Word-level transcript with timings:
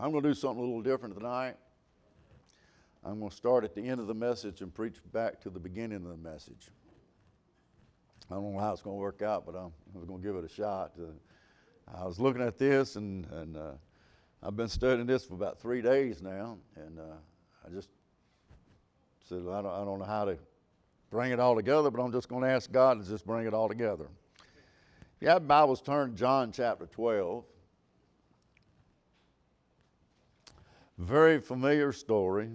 I'm 0.00 0.12
going 0.12 0.22
to 0.22 0.28
do 0.28 0.34
something 0.34 0.62
a 0.62 0.64
little 0.64 0.80
different 0.80 1.16
tonight. 1.16 1.56
I'm 3.04 3.18
going 3.18 3.30
to 3.30 3.36
start 3.36 3.64
at 3.64 3.74
the 3.74 3.82
end 3.82 4.00
of 4.00 4.06
the 4.06 4.14
message 4.14 4.60
and 4.60 4.72
preach 4.72 4.94
back 5.12 5.40
to 5.40 5.50
the 5.50 5.58
beginning 5.58 6.04
of 6.04 6.08
the 6.10 6.16
message. 6.16 6.68
I 8.30 8.34
don't 8.34 8.52
know 8.52 8.60
how 8.60 8.72
it's 8.72 8.82
going 8.82 8.94
to 8.94 9.00
work 9.00 9.22
out, 9.22 9.44
but 9.44 9.56
I'm, 9.56 9.72
going 10.06 10.22
to 10.22 10.26
give 10.26 10.36
it 10.36 10.44
a 10.44 10.48
shot. 10.48 10.92
Uh, 10.96 12.00
I 12.00 12.04
was 12.04 12.20
looking 12.20 12.42
at 12.42 12.58
this, 12.58 12.94
and, 12.94 13.26
and 13.32 13.56
uh, 13.56 13.72
I've 14.40 14.56
been 14.56 14.68
studying 14.68 15.06
this 15.06 15.24
for 15.24 15.34
about 15.34 15.58
three 15.58 15.82
days 15.82 16.22
now, 16.22 16.58
and 16.76 17.00
uh, 17.00 17.16
I 17.66 17.70
just 17.70 17.88
said, 19.28 19.38
I 19.50 19.62
don't, 19.62 19.66
I 19.66 19.84
don't 19.84 19.98
know 19.98 20.04
how 20.04 20.26
to 20.26 20.38
bring 21.10 21.32
it 21.32 21.40
all 21.40 21.56
together, 21.56 21.90
but 21.90 22.00
I'm 22.00 22.12
just 22.12 22.28
going 22.28 22.44
to 22.44 22.50
ask 22.50 22.70
God 22.70 23.02
to 23.02 23.08
just 23.08 23.26
bring 23.26 23.48
it 23.48 23.54
all 23.54 23.68
together. 23.68 24.06
If 25.16 25.22
you 25.22 25.28
have 25.28 25.48
Bibles, 25.48 25.82
turn 25.82 26.14
John 26.14 26.52
chapter 26.52 26.86
12. 26.86 27.44
Very 30.98 31.40
familiar 31.40 31.92
story. 31.92 32.50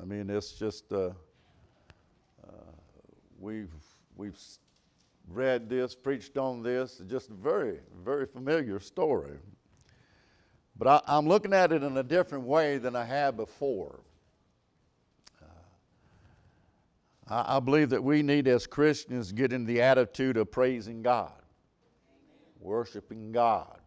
I 0.00 0.04
mean, 0.04 0.30
it's 0.30 0.52
just, 0.52 0.92
uh, 0.92 1.10
uh, 2.46 2.50
we've, 3.40 3.74
we've 4.14 4.38
read 5.28 5.68
this, 5.68 5.96
preached 5.96 6.38
on 6.38 6.62
this, 6.62 7.02
just 7.08 7.30
a 7.30 7.34
very, 7.34 7.80
very 8.04 8.26
familiar 8.26 8.78
story. 8.78 9.38
But 10.76 10.86
I, 10.86 11.00
I'm 11.08 11.26
looking 11.26 11.52
at 11.52 11.72
it 11.72 11.82
in 11.82 11.96
a 11.96 12.02
different 12.04 12.44
way 12.44 12.78
than 12.78 12.94
I 12.94 13.04
have 13.04 13.36
before. 13.36 13.98
I, 17.26 17.56
I 17.56 17.60
believe 17.60 17.90
that 17.90 18.04
we 18.04 18.22
need, 18.22 18.46
as 18.46 18.68
Christians, 18.68 19.32
get 19.32 19.52
in 19.52 19.64
the 19.64 19.80
attitude 19.82 20.36
of 20.36 20.52
praising 20.52 21.02
God, 21.02 21.32
worshiping 22.60 23.32
God. 23.32 23.80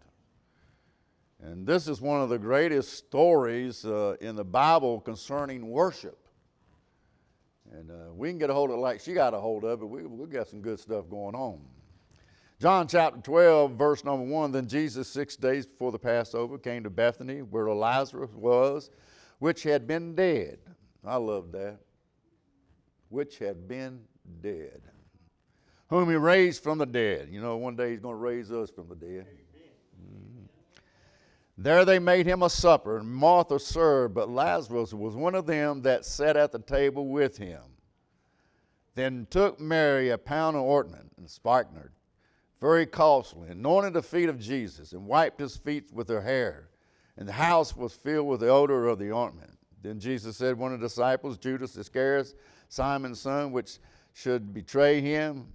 And 1.42 1.68
this 1.68 1.88
is 1.88 2.02
one 2.02 2.22
of 2.22 2.30
the 2.30 2.40
greatest 2.40 2.94
stories 2.94 3.86
uh, 3.86 4.16
in 4.20 4.36
the 4.36 4.44
Bible 4.44 5.00
concerning 5.00 5.70
worship. 5.70 6.18
And 7.72 7.92
uh, 7.92 8.14
we 8.14 8.30
can 8.30 8.40
get 8.40 8.50
a 8.50 8.54
hold 8.54 8.72
of 8.72 8.78
it 8.78 8.80
like 8.80 9.02
she 9.02 9.14
got 9.14 9.34
a 9.34 9.40
hold 9.40 9.64
of 9.64 9.82
it. 9.82 9.86
We, 9.86 10.04
we 10.06 10.28
got 10.28 10.48
some 10.48 10.62
good 10.62 10.80
stuff 10.80 11.10
going 11.10 11.36
on. 11.36 11.62
John 12.60 12.88
chapter 12.88 13.22
12, 13.22 13.74
verse 13.74 14.04
number 14.04 14.26
1 14.26 14.52
Then 14.52 14.68
Jesus, 14.68 15.08
six 15.08 15.36
days 15.36 15.68
before 15.68 15.92
the 15.92 16.00
Passover, 16.00 16.58
came 16.58 16.84
to 16.84 16.90
Bethany, 16.90 17.44
where 17.44 17.70
Lazarus 17.70 18.32
was, 18.34 18.90
which 19.38 19.62
had 19.62 19.86
been 19.86 20.16
dead. 20.16 20.58
I 21.06 21.18
love 21.18 21.52
that. 21.52 21.78
Which 23.10 23.38
had 23.38 23.68
been 23.68 24.02
dead. 24.42 24.82
Whom 25.90 26.10
he 26.10 26.16
raised 26.16 26.64
from 26.64 26.80
the 26.80 26.86
dead. 26.86 27.30
You 27.32 27.42
know, 27.42 27.58
one 27.58 27.76
day 27.76 27.92
he's 27.92 28.00
going 28.00 28.16
to 28.16 28.20
raise 28.20 28.52
us 28.52 28.72
from 28.72 28.90
the 28.90 28.96
dead. 28.96 29.28
There 31.58 31.86
they 31.86 31.98
made 31.98 32.28
him 32.28 32.44
a 32.44 32.50
supper, 32.50 32.98
and 32.98 33.10
Martha 33.10 33.60
served, 33.60 34.14
but 34.14 34.30
Lazarus 34.30 34.94
was 34.94 35.16
one 35.16 35.34
of 35.34 35.48
them 35.48 35.82
that 35.82 36.06
sat 36.06 36.38
at 36.38 36.52
the 36.52 36.60
table 36.60 37.08
with 37.08 37.38
him. 37.38 37.62
Then 38.94 39.28
took 39.30 39.60
Mary 39.60 40.10
a 40.10 40.18
pound 40.20 40.56
of 40.56 40.64
ointment 40.64 41.14
and 41.18 41.28
spikenard, 41.28 41.94
very 42.62 42.86
costly, 42.86 43.50
and 43.50 43.60
anointed 43.60 43.94
the 43.94 44.04
feet 44.04 44.30
of 44.30 44.40
Jesus, 44.40 44.92
and 44.94 45.08
wiped 45.08 45.40
his 45.40 45.58
feet 45.58 45.92
with 45.92 46.10
her 46.10 46.22
hair. 46.22 46.70
And 47.18 47.28
the 47.28 47.34
house 47.34 47.76
was 47.76 47.94
filled 47.94 48.28
with 48.28 48.42
the 48.42 48.50
odor 48.50 48.88
of 48.88 49.00
the 49.00 49.12
ointment. 49.12 49.58
Then 49.82 50.00
Jesus 50.00 50.38
said, 50.38 50.58
One 50.58 50.74
of 50.74 50.80
the 50.80 50.86
disciples, 50.88 51.40
Judas 51.40 51.76
Iscariot, 51.76 52.36
Simon's 52.70 53.20
son, 53.20 53.52
which 53.52 53.80
should 54.14 54.54
betray 54.54 55.02
him, 55.02 55.48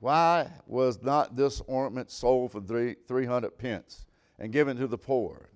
why 0.00 0.50
was 0.66 1.02
not 1.02 1.36
this 1.36 1.60
ointment 1.68 2.10
sold 2.10 2.52
for 2.52 2.60
three, 2.60 2.96
300 3.06 3.58
pence? 3.58 4.06
And 4.40 4.52
given 4.52 4.76
to 4.78 4.86
the 4.86 4.98
poor. 4.98 5.50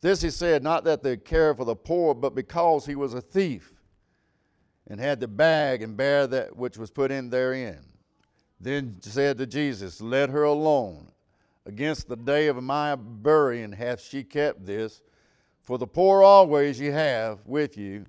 This 0.00 0.22
he 0.22 0.30
said, 0.30 0.62
not 0.62 0.84
that 0.84 1.02
they 1.02 1.16
care 1.18 1.54
for 1.54 1.64
the 1.64 1.76
poor, 1.76 2.14
but 2.14 2.34
because 2.34 2.86
he 2.86 2.94
was 2.94 3.12
a 3.12 3.20
thief 3.20 3.80
and 4.86 4.98
had 4.98 5.20
the 5.20 5.28
bag 5.28 5.82
and 5.82 5.96
bare 5.96 6.26
that 6.26 6.56
which 6.56 6.78
was 6.78 6.90
put 6.90 7.10
in 7.10 7.28
therein. 7.28 7.80
Then 8.60 8.96
said 9.00 9.38
to 9.38 9.46
Jesus, 9.46 10.00
Let 10.00 10.30
her 10.30 10.44
alone. 10.44 11.08
Against 11.66 12.08
the 12.08 12.16
day 12.16 12.46
of 12.46 12.62
my 12.62 12.94
burying 12.94 13.72
hath 13.72 14.00
she 14.00 14.24
kept 14.24 14.64
this. 14.64 15.02
For 15.62 15.78
the 15.78 15.86
poor 15.86 16.22
always 16.22 16.80
ye 16.80 16.88
have 16.88 17.38
with 17.44 17.76
you, 17.76 18.06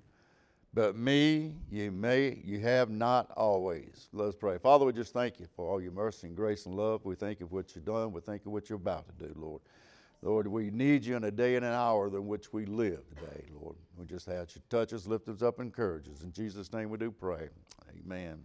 but 0.74 0.96
me 0.96 1.54
ye 1.70 1.90
may 1.90 2.42
you 2.44 2.60
have 2.62 2.90
not 2.90 3.30
always. 3.36 4.08
Let's 4.14 4.36
pray. 4.36 4.58
Father, 4.58 4.86
we 4.86 4.94
just 4.94 5.14
thank 5.14 5.40
you 5.40 5.48
for 5.56 5.70
all 5.70 5.82
your 5.82 5.92
mercy 5.92 6.28
and 6.28 6.36
grace 6.36 6.66
and 6.66 6.74
love. 6.76 7.06
We 7.06 7.16
thank 7.16 7.40
you 7.40 7.48
for 7.48 7.56
what 7.56 7.76
you've 7.76 7.86
done. 7.86 8.14
We 8.14 8.22
thank 8.22 8.42
you 8.42 8.46
for 8.46 8.52
what 8.52 8.70
you're 8.70 8.78
about 8.78 9.06
to 9.08 9.28
do, 9.28 9.34
Lord. 9.38 9.62
Lord, 10.24 10.48
we 10.48 10.70
need 10.70 11.04
you 11.04 11.16
in 11.16 11.24
a 11.24 11.32
day 11.32 11.56
and 11.56 11.66
an 11.66 11.74
hour 11.74 12.08
in 12.08 12.28
which 12.28 12.54
we 12.54 12.66
live 12.66 13.08
today, 13.10 13.46
Lord. 13.60 13.76
We 13.98 14.06
just 14.06 14.30
ask 14.30 14.56
you 14.56 14.62
to 14.62 14.68
touch 14.70 14.94
us, 14.94 15.08
lift 15.08 15.28
us 15.28 15.42
up, 15.42 15.60
encourage 15.60 16.08
us. 16.08 16.22
In 16.22 16.32
Jesus' 16.32 16.72
name 16.72 16.90
we 16.90 17.00
do 17.00 17.10
pray. 17.10 17.50
Amen. 17.90 18.44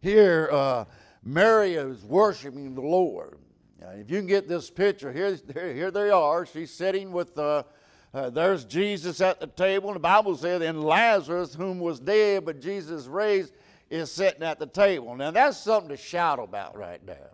Here, 0.00 0.48
uh, 0.50 0.86
Mary 1.22 1.74
is 1.74 2.02
worshiping 2.04 2.74
the 2.74 2.80
Lord. 2.80 3.38
Now, 3.80 3.90
if 3.90 4.10
you 4.10 4.16
can 4.16 4.26
get 4.26 4.48
this 4.48 4.70
picture, 4.70 5.12
here, 5.12 5.38
here 5.54 5.90
they 5.90 6.08
are. 6.08 6.46
She's 6.46 6.70
sitting 6.70 7.12
with 7.12 7.36
uh, 7.38 7.64
uh, 8.12 8.30
there's 8.30 8.64
Jesus 8.64 9.20
at 9.20 9.40
the 9.40 9.46
table. 9.46 9.90
And 9.90 9.96
the 9.96 10.00
Bible 10.00 10.36
says, 10.36 10.62
and 10.62 10.82
Lazarus, 10.82 11.54
whom 11.54 11.80
was 11.80 12.00
dead, 12.00 12.46
but 12.46 12.60
Jesus 12.60 13.06
raised, 13.06 13.52
is 13.90 14.10
sitting 14.10 14.42
at 14.42 14.58
the 14.58 14.66
table. 14.66 15.14
Now, 15.16 15.30
that's 15.30 15.58
something 15.58 15.90
to 15.90 15.96
shout 15.96 16.38
about 16.38 16.76
right 16.76 17.04
there. 17.06 17.30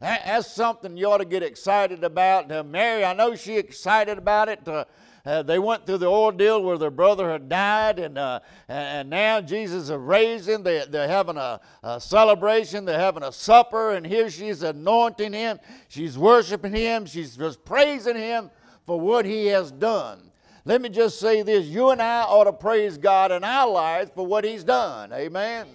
That, 0.00 0.22
that's 0.24 0.50
something 0.50 0.96
you 0.96 1.06
ought 1.10 1.18
to 1.18 1.24
get 1.24 1.42
excited 1.42 2.02
about. 2.04 2.48
Now, 2.48 2.62
Mary, 2.62 3.04
I 3.04 3.12
know 3.12 3.34
she 3.34 3.56
excited 3.56 4.16
about 4.18 4.48
it. 4.48 4.66
Uh, 4.66 4.84
uh, 5.24 5.42
they 5.42 5.58
went 5.58 5.84
through 5.84 5.98
the 5.98 6.06
ordeal 6.06 6.62
where 6.62 6.78
their 6.78 6.90
brother 6.90 7.30
had 7.30 7.48
died, 7.48 7.98
and, 7.98 8.16
uh, 8.16 8.40
and 8.68 9.10
now 9.10 9.40
Jesus 9.40 9.84
is 9.84 9.90
raising. 9.90 10.62
They, 10.62 10.84
they're 10.88 11.08
having 11.08 11.36
a, 11.36 11.60
a, 11.82 12.00
celebration, 12.00 12.86
they're 12.86 12.98
having 12.98 13.22
a 13.22 13.32
supper, 13.32 13.90
and 13.90 14.06
here 14.06 14.30
she's 14.30 14.62
anointing 14.62 15.34
him. 15.34 15.58
She's 15.88 16.16
worshiping 16.16 16.72
him, 16.72 17.04
she's 17.04 17.36
just 17.36 17.64
praising 17.66 18.16
him 18.16 18.50
for 18.86 18.98
what 18.98 19.26
he 19.26 19.46
has 19.48 19.70
done. 19.70 20.30
Let 20.64 20.80
me 20.80 20.88
just 20.88 21.20
say 21.20 21.42
this 21.42 21.66
you 21.66 21.90
and 21.90 22.00
I 22.00 22.22
ought 22.22 22.44
to 22.44 22.52
praise 22.52 22.96
God 22.96 23.32
in 23.32 23.44
our 23.44 23.70
lives 23.70 24.10
for 24.14 24.26
what 24.26 24.44
he's 24.44 24.64
done. 24.64 25.12
Amen. 25.12 25.66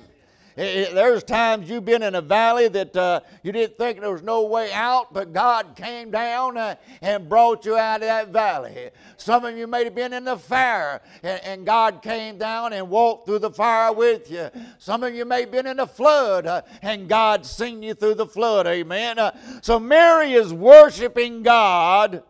It, 0.56 0.62
it, 0.62 0.94
there's 0.94 1.24
times 1.24 1.70
you've 1.70 1.84
been 1.84 2.02
in 2.02 2.16
a 2.16 2.22
valley 2.22 2.70
that 2.70 2.96
uh, 2.96 3.20
you 3.44 3.52
didn't 3.52 3.78
think 3.78 4.00
there 4.00 4.12
was 4.12 4.22
no 4.22 4.46
way 4.46 4.72
out, 4.72 5.14
but 5.14 5.34
God 5.34 5.76
came 5.76 6.12
down 6.12 6.58
uh, 6.58 6.76
and 7.02 7.28
brought 7.28 7.66
you 7.66 7.76
out 7.76 7.96
of 7.96 8.08
that 8.08 8.30
valley. 8.30 8.92
Some 9.18 9.44
of 9.44 9.58
you 9.58 9.68
may 9.68 9.84
have 9.84 9.96
been 9.96 10.14
in 10.14 10.24
the 10.24 10.38
fire, 10.38 11.02
and, 11.24 11.44
and, 11.44 11.66
God 11.66 12.02
came 12.02 12.38
down 12.38 12.74
and 12.74 12.90
walked 12.90 13.26
through 13.26 13.40
the 13.40 13.50
fire 13.50 13.92
with 13.92 14.30
you. 14.32 14.50
Some 14.78 15.04
of 15.04 15.14
you 15.14 15.26
may 15.26 15.42
have 15.42 15.52
been 15.52 15.68
in 15.68 15.78
the 15.78 15.88
flood, 15.88 16.46
uh, 16.46 16.62
and 16.82 17.10
God 17.10 17.46
seen 17.46 17.84
you 17.84 17.94
through 17.94 18.16
the 18.16 18.28
flood. 18.28 18.68
Amen. 18.68 19.20
Uh, 19.20 19.32
so 19.62 19.80
Mary 19.80 20.34
is 20.34 20.54
worshiping 20.54 21.44
God 21.44 22.24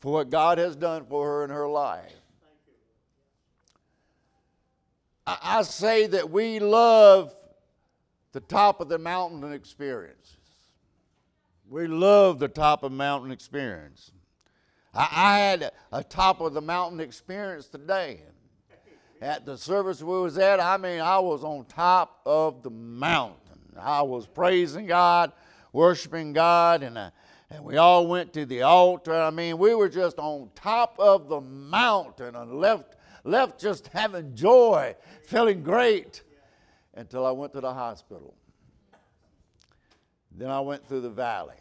for 0.00 0.12
what 0.12 0.30
God 0.30 0.58
has 0.58 0.76
done 0.76 1.06
for 1.06 1.26
her 1.26 1.44
in 1.44 1.50
her 1.50 1.68
life. 1.68 2.21
I 5.26 5.62
say 5.62 6.06
that 6.08 6.30
we 6.30 6.58
love 6.58 7.34
the 8.32 8.40
top 8.40 8.80
of 8.80 8.88
the 8.88 8.98
mountain 8.98 9.52
experiences. 9.52 10.36
We 11.68 11.86
love 11.86 12.38
the 12.38 12.48
top 12.48 12.82
of 12.82 12.92
mountain 12.92 13.30
experience. 13.30 14.10
I, 14.92 15.08
I 15.10 15.38
had 15.38 15.70
a 15.92 16.02
top 16.02 16.40
of 16.40 16.54
the 16.54 16.60
mountain 16.60 17.00
experience 17.00 17.68
today. 17.68 18.22
At 19.20 19.46
the 19.46 19.56
service 19.56 20.02
we 20.02 20.18
was 20.18 20.36
at, 20.38 20.58
I 20.58 20.76
mean, 20.76 21.00
I 21.00 21.18
was 21.20 21.44
on 21.44 21.64
top 21.66 22.20
of 22.26 22.64
the 22.64 22.70
mountain. 22.70 23.38
I 23.78 24.02
was 24.02 24.26
praising 24.26 24.86
God, 24.86 25.32
worshiping 25.72 26.32
God, 26.32 26.82
and 26.82 26.98
uh, 26.98 27.10
and 27.52 27.64
we 27.64 27.76
all 27.76 28.06
went 28.06 28.32
to 28.32 28.46
the 28.46 28.62
altar. 28.62 29.14
I 29.14 29.30
mean, 29.30 29.58
we 29.58 29.74
were 29.74 29.88
just 29.88 30.18
on 30.18 30.48
top 30.54 30.96
of 30.98 31.28
the 31.28 31.40
mountain 31.40 32.34
and 32.34 32.54
left, 32.54 32.96
left 33.24 33.60
just 33.60 33.88
having 33.88 34.34
joy, 34.34 34.94
feeling 35.24 35.62
great 35.62 36.22
until 36.94 37.24
I 37.24 37.30
went 37.30 37.52
to 37.54 37.60
the 37.60 37.72
hospital. 37.72 38.34
Then 40.30 40.50
I 40.50 40.60
went 40.60 40.86
through 40.86 41.02
the 41.02 41.10
valley. 41.10 41.56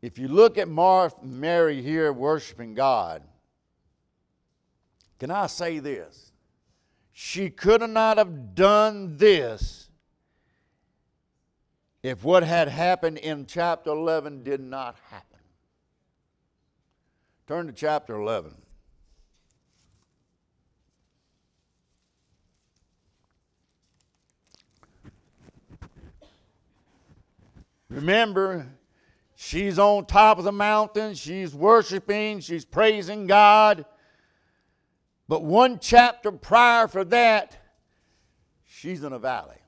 If 0.00 0.18
you 0.18 0.28
look 0.28 0.58
at 0.58 0.68
Martha, 0.68 1.24
Mary 1.24 1.82
here 1.82 2.12
worshiping 2.12 2.74
God, 2.74 3.22
can 5.18 5.30
I 5.30 5.48
say 5.48 5.80
this? 5.80 6.30
She 7.12 7.50
could 7.50 7.82
not 7.90 8.16
have 8.16 8.54
done 8.54 9.16
this 9.16 9.90
if 12.02 12.22
what 12.22 12.44
had 12.44 12.68
happened 12.68 13.18
in 13.18 13.44
chapter 13.46 13.90
11 13.90 14.44
did 14.44 14.60
not 14.60 14.96
happen. 15.10 15.27
Turn 17.48 17.66
to 17.66 17.72
chapter 17.72 18.14
11. 18.14 18.54
Remember, 27.88 28.66
She's 29.40 29.78
on 29.78 30.04
top 30.04 30.38
of 30.38 30.44
the 30.44 30.50
mountain. 30.50 31.14
She's 31.14 31.54
worshiping. 31.54 32.40
She's 32.40 32.64
praising 32.64 33.28
God. 33.28 33.84
But 35.28 35.44
one 35.44 35.78
chapter 35.78 36.32
prior 36.32 36.88
for 36.88 37.04
that, 37.04 37.56
she's 38.66 39.04
in 39.04 39.12
a 39.12 39.18
valley. 39.20 39.62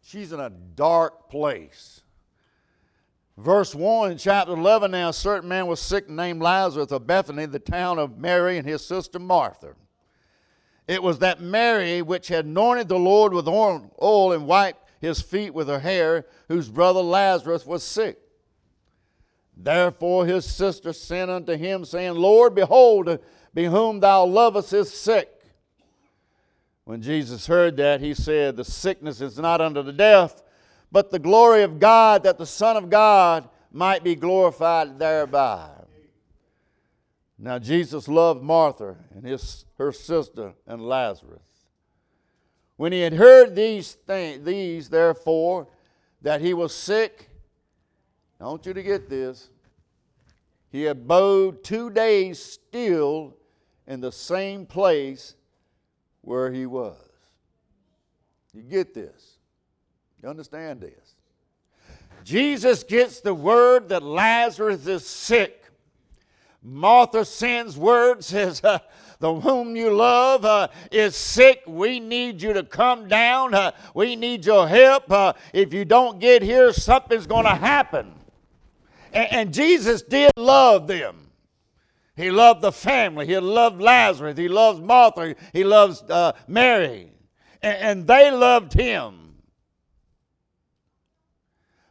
She's 0.00 0.32
in 0.32 0.38
a 0.38 0.48
dark 0.48 1.28
place. 1.28 2.02
Verse 3.38 3.72
1 3.72 4.10
in 4.10 4.18
chapter 4.18 4.52
11 4.52 4.90
now, 4.90 5.10
a 5.10 5.12
certain 5.12 5.48
man 5.48 5.68
was 5.68 5.78
sick 5.78 6.08
named 6.08 6.42
Lazarus 6.42 6.90
of 6.90 7.06
Bethany, 7.06 7.46
the 7.46 7.60
town 7.60 7.96
of 7.96 8.18
Mary 8.18 8.58
and 8.58 8.66
his 8.66 8.84
sister 8.84 9.20
Martha. 9.20 9.74
It 10.88 11.04
was 11.04 11.20
that 11.20 11.40
Mary 11.40 12.02
which 12.02 12.26
had 12.26 12.46
anointed 12.46 12.88
the 12.88 12.98
Lord 12.98 13.32
with 13.32 13.46
oil 13.46 14.32
and 14.32 14.46
wiped 14.48 14.90
his 15.00 15.22
feet 15.22 15.54
with 15.54 15.68
her 15.68 15.78
hair, 15.78 16.26
whose 16.48 16.68
brother 16.68 17.00
Lazarus 17.00 17.64
was 17.64 17.84
sick. 17.84 18.18
Therefore 19.56 20.26
his 20.26 20.44
sister 20.44 20.92
sent 20.92 21.30
unto 21.30 21.56
him, 21.56 21.84
saying, 21.84 22.16
Lord, 22.16 22.56
behold, 22.56 23.20
be 23.54 23.66
whom 23.66 24.00
thou 24.00 24.24
lovest 24.24 24.72
is 24.72 24.92
sick. 24.92 25.30
When 26.82 27.02
Jesus 27.02 27.46
heard 27.46 27.76
that, 27.76 28.00
he 28.00 28.14
said, 28.14 28.56
The 28.56 28.64
sickness 28.64 29.20
is 29.20 29.38
not 29.38 29.60
unto 29.60 29.84
the 29.84 29.92
death, 29.92 30.42
but 30.90 31.10
the 31.10 31.18
glory 31.18 31.62
of 31.62 31.78
God, 31.78 32.22
that 32.22 32.38
the 32.38 32.46
Son 32.46 32.76
of 32.76 32.90
God 32.90 33.48
might 33.70 34.02
be 34.02 34.14
glorified 34.14 34.98
thereby. 34.98 35.70
Now 37.38 37.58
Jesus 37.58 38.08
loved 38.08 38.42
Martha 38.42 38.96
and 39.14 39.24
his, 39.24 39.64
her 39.76 39.92
sister 39.92 40.54
and 40.66 40.82
Lazarus. 40.82 41.42
When 42.76 42.92
he 42.92 43.00
had 43.00 43.12
heard 43.12 43.54
these 43.54 43.92
things, 43.92 44.44
these 44.44 44.88
therefore, 44.88 45.68
that 46.22 46.40
he 46.40 46.54
was 46.54 46.74
sick, 46.74 47.30
I 48.40 48.44
want 48.44 48.66
you 48.66 48.72
to 48.72 48.82
get 48.82 49.08
this. 49.08 49.50
He 50.70 50.86
abode 50.86 51.64
two 51.64 51.90
days 51.90 52.40
still 52.40 53.36
in 53.86 54.00
the 54.00 54.12
same 54.12 54.66
place 54.66 55.34
where 56.20 56.52
he 56.52 56.66
was. 56.66 56.96
You 58.52 58.62
get 58.62 58.94
this? 58.94 59.37
You 60.22 60.28
understand 60.28 60.80
this? 60.80 61.14
Jesus 62.24 62.82
gets 62.82 63.20
the 63.20 63.34
word 63.34 63.88
that 63.90 64.02
Lazarus 64.02 64.86
is 64.86 65.06
sick. 65.06 65.64
Martha 66.62 67.24
sends 67.24 67.76
word, 67.76 68.24
says, 68.24 68.62
uh, 68.64 68.80
The 69.20 69.34
whom 69.34 69.76
you 69.76 69.90
love 69.90 70.44
uh, 70.44 70.68
is 70.90 71.16
sick. 71.16 71.62
We 71.66 72.00
need 72.00 72.42
you 72.42 72.52
to 72.52 72.62
come 72.64 73.08
down. 73.08 73.54
Uh, 73.54 73.72
we 73.94 74.16
need 74.16 74.44
your 74.44 74.68
help. 74.68 75.10
Uh, 75.10 75.34
if 75.52 75.72
you 75.72 75.84
don't 75.84 76.18
get 76.18 76.42
here, 76.42 76.72
something's 76.72 77.26
going 77.26 77.44
to 77.44 77.54
happen. 77.54 78.12
And, 79.12 79.32
and 79.32 79.54
Jesus 79.54 80.02
did 80.02 80.32
love 80.36 80.86
them. 80.86 81.30
He 82.16 82.32
loved 82.32 82.62
the 82.62 82.72
family. 82.72 83.26
He 83.26 83.38
loved 83.38 83.80
Lazarus. 83.80 84.36
He 84.36 84.48
loves 84.48 84.80
Martha. 84.80 85.36
He 85.52 85.62
loves 85.62 86.02
uh, 86.02 86.32
Mary. 86.48 87.12
And, 87.62 87.78
and 87.78 88.06
they 88.08 88.32
loved 88.32 88.72
him. 88.72 89.27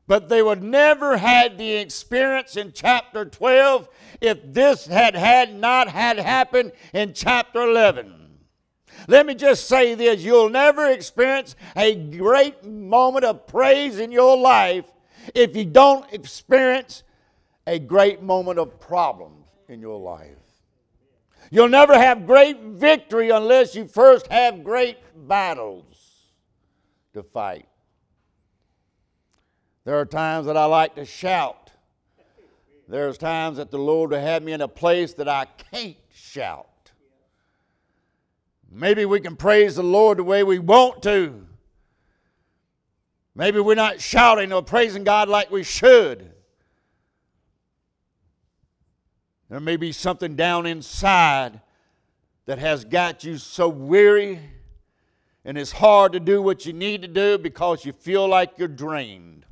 But 0.07 0.29
they 0.29 0.41
would 0.41 0.63
never 0.63 1.17
had 1.17 1.57
the 1.57 1.73
experience 1.73 2.55
in 2.55 2.71
chapter 2.71 3.25
12 3.25 3.89
if 4.21 4.39
this 4.53 4.87
had, 4.87 5.15
had 5.15 5.53
not 5.53 5.89
had 5.89 6.17
happened 6.17 6.71
in 6.93 7.13
chapter 7.13 7.61
11. 7.61 8.13
Let 9.07 9.25
me 9.25 9.35
just 9.35 9.67
say 9.67 9.93
this 9.93 10.21
you'll 10.21 10.49
never 10.49 10.89
experience 10.89 11.55
a 11.75 11.93
great 11.95 12.63
moment 12.63 13.25
of 13.25 13.45
praise 13.47 13.99
in 13.99 14.11
your 14.11 14.37
life 14.37 14.85
if 15.35 15.55
you 15.55 15.65
don't 15.65 16.11
experience 16.13 17.03
a 17.67 17.77
great 17.77 18.21
moment 18.23 18.59
of 18.59 18.79
problems 18.79 19.45
in 19.67 19.81
your 19.81 19.99
life. 19.99 20.37
You'll 21.51 21.69
never 21.69 21.97
have 21.97 22.25
great 22.25 22.61
victory 22.61 23.29
unless 23.29 23.75
you 23.75 23.87
first 23.87 24.27
have 24.27 24.63
great 24.63 24.97
battles 25.27 26.31
to 27.13 27.23
fight. 27.23 27.67
There 29.87 29.97
are 29.97 30.05
times 30.05 30.47
that 30.47 30.57
I 30.57 30.65
like 30.65 30.95
to 30.95 31.05
shout. 31.05 31.71
There's 32.89 33.17
times 33.17 33.55
that 33.55 33.71
the 33.71 33.77
Lord 33.77 34.11
will 34.11 34.19
have 34.19 34.43
me 34.43 34.51
in 34.51 34.59
a 34.59 34.67
place 34.67 35.13
that 35.13 35.29
I 35.29 35.45
can't 35.71 35.95
shout. 36.11 36.91
Maybe 38.69 39.05
we 39.05 39.21
can 39.21 39.37
praise 39.37 39.77
the 39.77 39.83
Lord 39.83 40.17
the 40.17 40.25
way 40.25 40.43
we 40.43 40.59
want 40.59 41.01
to. 41.03 41.41
Maybe 43.33 43.61
we're 43.61 43.75
not 43.75 44.01
shouting 44.01 44.51
or 44.51 44.61
praising 44.61 45.05
God 45.05 45.29
like 45.29 45.51
we 45.51 45.63
should. 45.63 46.33
There 49.49 49.61
may 49.61 49.77
be 49.77 49.93
something 49.93 50.35
down 50.35 50.65
inside 50.65 51.61
that 52.45 52.59
has 52.59 52.83
got 52.83 53.23
you 53.23 53.37
so 53.37 53.69
weary 53.69 54.41
and 55.45 55.57
it's 55.57 55.71
hard 55.71 56.11
to 56.11 56.19
do 56.19 56.41
what 56.41 56.65
you 56.65 56.73
need 56.73 57.03
to 57.03 57.07
do 57.07 57.37
because 57.37 57.85
you 57.85 57.93
feel 57.93 58.27
like 58.27 58.57
you're 58.57 58.67
drained. 58.67 59.45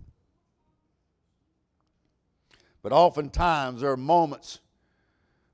But 2.85 2.93
oftentimes 2.93 3.81
there 3.81 3.89
are 3.89 3.97
moments 3.97 4.59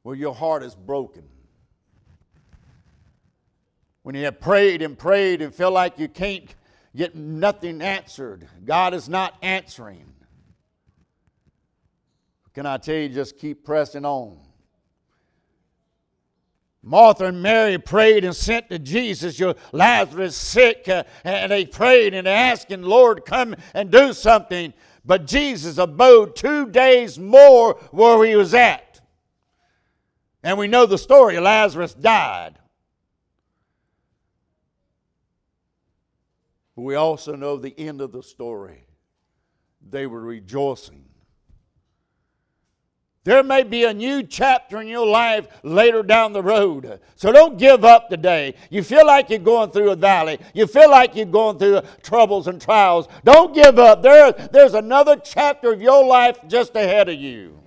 where 0.02 0.18
your 0.18 0.36
heart 0.36 0.64
is 0.64 0.76
broken. 0.76 1.24
When 4.04 4.16
you 4.16 4.26
have 4.26 4.42
prayed 4.42 4.82
and 4.82 5.00
prayed 5.00 5.42
and 5.42 5.56
feel 5.56 5.72
like 5.72 5.98
you 5.98 6.10
can't 6.10 6.54
get 6.94 7.16
nothing 7.16 7.82
answered, 7.82 8.50
God 8.66 8.94
is 8.94 9.08
not 9.08 9.36
answering. 9.42 10.12
Can 12.54 12.66
I 12.66 12.76
tell 12.76 12.96
you, 12.96 13.08
just 13.08 13.38
keep 13.38 13.64
pressing 13.64 14.04
on? 14.04 14.38
Martha 16.84 17.28
and 17.28 17.42
Mary 17.42 17.78
prayed 17.78 18.26
and 18.26 18.36
sent 18.36 18.70
to 18.72 18.78
Jesus, 18.78 19.40
Your 19.40 19.56
Lazarus 19.72 20.36
sick, 20.36 20.90
uh, 20.90 21.06
and 21.24 21.50
they 21.50 21.66
prayed 21.66 22.14
and 22.14 22.28
asking, 22.28 22.82
Lord, 22.82 23.24
come 23.24 23.56
and 23.74 23.90
do 23.90 24.12
something. 24.12 24.74
But 25.04 25.26
Jesus 25.26 25.78
abode 25.78 26.36
two 26.36 26.68
days 26.68 27.18
more 27.18 27.74
where 27.92 28.24
he 28.26 28.36
was 28.36 28.54
at. 28.54 29.02
And 30.44 30.58
we 30.58 30.68
know 30.68 30.86
the 30.86 30.98
story 30.98 31.40
Lazarus 31.40 31.94
died. 31.94 32.58
But 36.76 36.84
we 36.84 36.96
also 36.96 37.36
know 37.36 37.58
the 37.58 37.78
end 37.80 38.02
of 38.02 38.12
the 38.12 38.24
story. 38.24 38.86
They 39.88 40.08
were 40.08 40.22
rejoicing 40.22 41.06
there 43.24 43.44
may 43.44 43.62
be 43.62 43.84
a 43.84 43.94
new 43.94 44.24
chapter 44.24 44.82
in 44.82 44.88
your 44.88 45.06
life 45.06 45.48
later 45.62 46.02
down 46.02 46.34
the 46.34 46.42
road. 46.42 47.00
So 47.16 47.32
don't 47.32 47.60
give 47.60 47.86
up 47.86 48.10
today. 48.10 48.56
You 48.72 48.82
feel 48.82 49.06
like 49.06 49.30
you're 49.30 49.38
going 49.38 49.70
through 49.70 49.92
a 49.92 49.96
valley. 49.96 50.40
You 50.56 50.66
feel 50.66 50.90
like 50.90 51.16
you're 51.16 51.28
going 51.28 51.60
through 51.60 51.82
troubles 52.02 52.48
and 52.48 52.60
trials. 52.60 53.08
Don't 53.24 53.54
give 53.54 53.78
up. 53.78 54.02
There, 54.02 54.32
there's 54.32 54.74
another 54.74 55.18
chapter 55.18 55.72
of 55.72 55.84
your 55.84 56.04
life 56.04 56.40
just 56.48 56.76
ahead 56.76 57.10
of 57.10 57.16
you. 57.16 57.60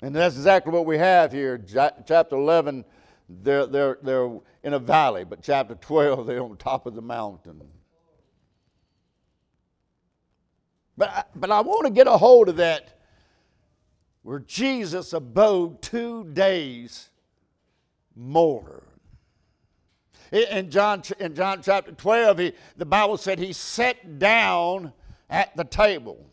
And 0.00 0.14
that's 0.14 0.36
exactly 0.36 0.72
what 0.72 0.86
we 0.86 0.98
have 0.98 1.32
here. 1.32 1.58
Chapter 1.58 2.36
11, 2.36 2.84
they're, 3.28 3.66
they're, 3.66 3.98
they're 4.00 4.30
in 4.62 4.74
a 4.74 4.78
valley, 4.78 5.24
but 5.24 5.42
chapter 5.42 5.74
12, 5.74 6.26
they're 6.26 6.40
on 6.40 6.56
top 6.56 6.86
of 6.86 6.94
the 6.94 7.02
mountain. 7.02 7.62
But, 10.96 11.30
but 11.34 11.50
I 11.50 11.60
want 11.62 11.86
to 11.86 11.92
get 11.92 12.06
a 12.06 12.16
hold 12.16 12.48
of 12.48 12.56
that 12.56 12.95
where 14.26 14.40
Jesus 14.40 15.12
abode 15.12 15.80
two 15.80 16.24
days 16.24 17.10
more. 18.16 18.82
In 20.32 20.68
John, 20.68 21.04
in 21.20 21.32
John 21.32 21.60
chapter 21.62 21.92
12, 21.92 22.38
he, 22.38 22.52
the 22.76 22.84
Bible 22.84 23.18
said 23.18 23.38
he 23.38 23.52
sat 23.52 24.18
down 24.18 24.92
at 25.30 25.56
the 25.56 25.62
table. 25.62 26.28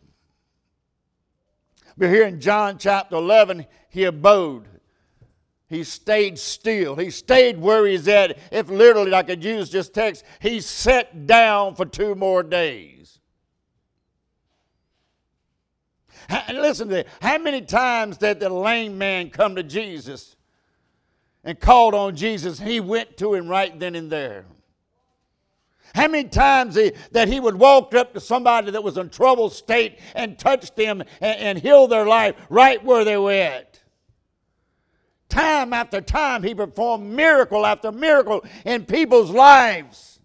But 1.95 2.09
here 2.09 2.25
in 2.25 2.41
John 2.41 2.79
chapter 2.79 3.15
11, 3.15 3.67
he 3.89 4.05
abode. 4.05 4.65
He 5.69 5.83
stayed 5.83 6.39
still. 6.39 6.95
He 6.95 7.11
stayed 7.11 7.59
where 7.59 7.85
he's 7.85 8.07
at. 8.07 8.39
If 8.51 8.71
literally 8.71 9.13
I 9.13 9.21
could 9.21 9.43
use 9.43 9.69
this 9.69 9.87
text, 9.87 10.23
he 10.39 10.61
sat 10.61 11.27
down 11.27 11.75
for 11.75 11.85
two 11.85 12.15
more 12.15 12.41
days. 12.41 13.12
Listen 16.53 16.87
to 16.89 16.95
this. 16.95 17.11
How 17.21 17.37
many 17.37 17.61
times 17.61 18.17
did 18.17 18.39
the 18.39 18.49
lame 18.49 18.97
man 18.97 19.29
come 19.29 19.55
to 19.55 19.63
Jesus 19.63 20.35
and 21.43 21.59
called 21.59 21.93
on 21.93 22.15
Jesus? 22.15 22.59
He 22.59 22.79
went 22.79 23.17
to 23.17 23.33
him 23.33 23.47
right 23.47 23.77
then 23.79 23.95
and 23.95 24.11
there. 24.11 24.45
How 25.93 26.07
many 26.07 26.27
times 26.27 26.75
he, 26.75 26.93
that 27.11 27.27
he 27.27 27.39
would 27.39 27.55
walk 27.55 27.93
up 27.93 28.13
to 28.13 28.19
somebody 28.19 28.71
that 28.71 28.83
was 28.83 28.97
in 28.97 29.09
trouble 29.09 29.49
state 29.49 29.99
and 30.15 30.39
touch 30.39 30.73
them 30.73 31.03
and, 31.21 31.39
and 31.39 31.57
heal 31.59 31.87
their 31.87 32.07
life 32.07 32.35
right 32.49 32.83
where 32.83 33.03
they 33.03 33.17
were 33.17 33.31
at. 33.31 33.79
Time 35.29 35.71
after 35.73 36.01
time, 36.01 36.43
he 36.43 36.55
performed 36.55 37.09
miracle 37.11 37.65
after 37.65 37.91
miracle 37.91 38.43
in 38.65 38.85
people's 38.85 39.29
lives. 39.29 40.19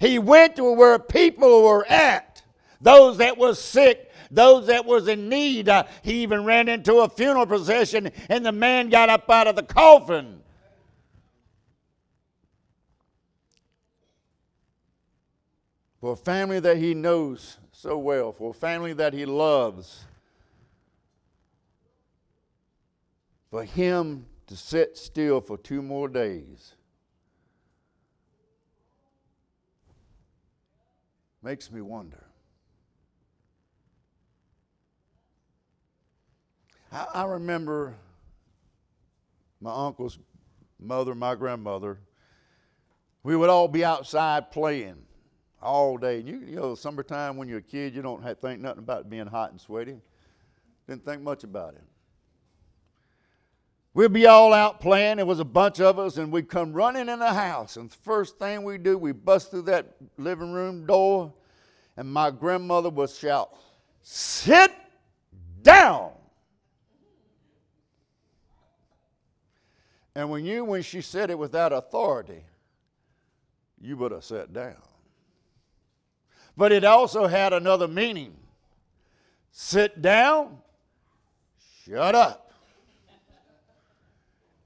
He 0.00 0.18
went 0.18 0.56
to 0.56 0.72
where 0.72 0.98
people 0.98 1.62
were 1.62 1.86
at, 1.86 2.25
those 2.80 3.18
that 3.18 3.38
were 3.38 3.54
sick, 3.54 4.10
those 4.30 4.66
that 4.66 4.84
was 4.84 5.08
in 5.08 5.28
need. 5.28 5.68
Uh, 5.68 5.84
he 6.02 6.22
even 6.22 6.44
ran 6.44 6.68
into 6.68 6.96
a 6.96 7.08
funeral 7.08 7.46
procession, 7.46 8.10
and 8.28 8.44
the 8.44 8.52
man 8.52 8.88
got 8.88 9.08
up 9.08 9.28
out 9.30 9.46
of 9.46 9.56
the 9.56 9.62
coffin. 9.62 10.40
For 16.00 16.12
a 16.12 16.16
family 16.16 16.60
that 16.60 16.76
he 16.76 16.94
knows 16.94 17.58
so 17.72 17.98
well, 17.98 18.32
for 18.32 18.50
a 18.50 18.54
family 18.54 18.92
that 18.92 19.12
he 19.12 19.26
loves, 19.26 20.04
for 23.50 23.64
him 23.64 24.26
to 24.46 24.56
sit 24.56 24.96
still 24.96 25.40
for 25.40 25.56
two 25.56 25.82
more 25.82 26.08
days 26.08 26.74
makes 31.42 31.70
me 31.70 31.80
wonder. 31.80 32.25
I, 36.96 37.06
I 37.12 37.24
remember 37.24 37.94
my 39.60 39.86
uncle's 39.86 40.18
mother, 40.80 41.14
my 41.14 41.34
grandmother, 41.34 41.98
we 43.22 43.36
would 43.36 43.50
all 43.50 43.68
be 43.68 43.84
outside 43.84 44.50
playing 44.50 44.96
all 45.60 45.98
day. 45.98 46.20
You, 46.20 46.38
you 46.46 46.56
know, 46.56 46.74
summertime 46.74 47.36
when 47.36 47.48
you're 47.48 47.58
a 47.58 47.62
kid, 47.62 47.94
you 47.94 48.00
don't 48.00 48.22
have, 48.22 48.38
think 48.38 48.62
nothing 48.62 48.78
about 48.78 49.10
being 49.10 49.26
hot 49.26 49.50
and 49.50 49.60
sweaty. 49.60 49.96
Didn't 50.88 51.04
think 51.04 51.20
much 51.20 51.44
about 51.44 51.74
it. 51.74 51.82
We'd 53.92 54.12
be 54.12 54.26
all 54.26 54.52
out 54.52 54.80
playing. 54.80 55.16
There 55.16 55.26
was 55.26 55.40
a 55.40 55.44
bunch 55.44 55.80
of 55.80 55.98
us, 55.98 56.18
and 56.18 56.30
we'd 56.30 56.48
come 56.48 56.72
running 56.72 57.08
in 57.08 57.18
the 57.18 57.32
house. 57.32 57.76
And 57.76 57.90
the 57.90 57.96
first 57.96 58.38
thing 58.38 58.62
we 58.62 58.78
do, 58.78 58.96
we 58.96 59.12
bust 59.12 59.50
through 59.50 59.62
that 59.62 59.96
living 60.18 60.52
room 60.52 60.86
door, 60.86 61.32
and 61.96 62.10
my 62.10 62.30
grandmother 62.30 62.90
would 62.90 63.10
shout, 63.10 63.50
Sit 64.02 64.70
down. 65.62 66.12
And 70.16 70.30
we 70.30 70.40
knew 70.40 70.64
when 70.64 70.80
she 70.80 71.02
said 71.02 71.28
it 71.28 71.38
with 71.38 71.52
that 71.52 71.74
authority, 71.74 72.42
you 73.78 73.98
would 73.98 74.12
have 74.12 74.24
sat 74.24 74.50
down. 74.50 74.80
But 76.56 76.72
it 76.72 76.84
also 76.84 77.26
had 77.26 77.52
another 77.52 77.86
meaning 77.86 78.34
sit 79.52 80.00
down, 80.00 80.56
shut 81.84 82.14
up. 82.14 82.50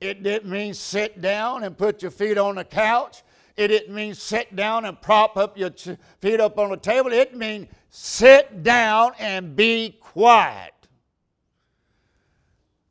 It 0.01 0.23
didn't 0.23 0.49
mean 0.49 0.73
sit 0.73 1.21
down 1.21 1.65
and 1.65 1.77
put 1.77 2.01
your 2.01 2.13
feet 2.13 2.39
on 2.39 2.55
the 2.55 2.65
couch. 2.65 3.25
It 3.57 3.69
didn't 3.69 3.93
mean 3.93 4.15
sit 4.15 4.55
down 4.55 4.85
and 4.85 5.03
prop 5.03 5.37
up 5.37 5.59
your 5.59 5.73
feet 6.21 6.39
up 6.39 6.61
on 6.61 6.71
the 6.71 6.77
table. 6.77 7.13
It 7.13 7.37
means 7.37 7.67
sit 7.91 8.63
down 8.63 9.15
and 9.19 9.57
be 9.57 9.99
quiet. 10.01 10.75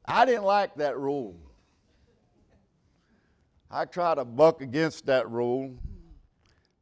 I 0.04 0.26
didn't 0.26 0.44
like 0.44 0.76
that 0.76 0.98
rule. 0.98 1.38
I 3.72 3.86
tried 3.86 4.16
to 4.16 4.26
buck 4.26 4.62
against 4.62 5.06
that 5.06 5.30
rule, 5.30 5.76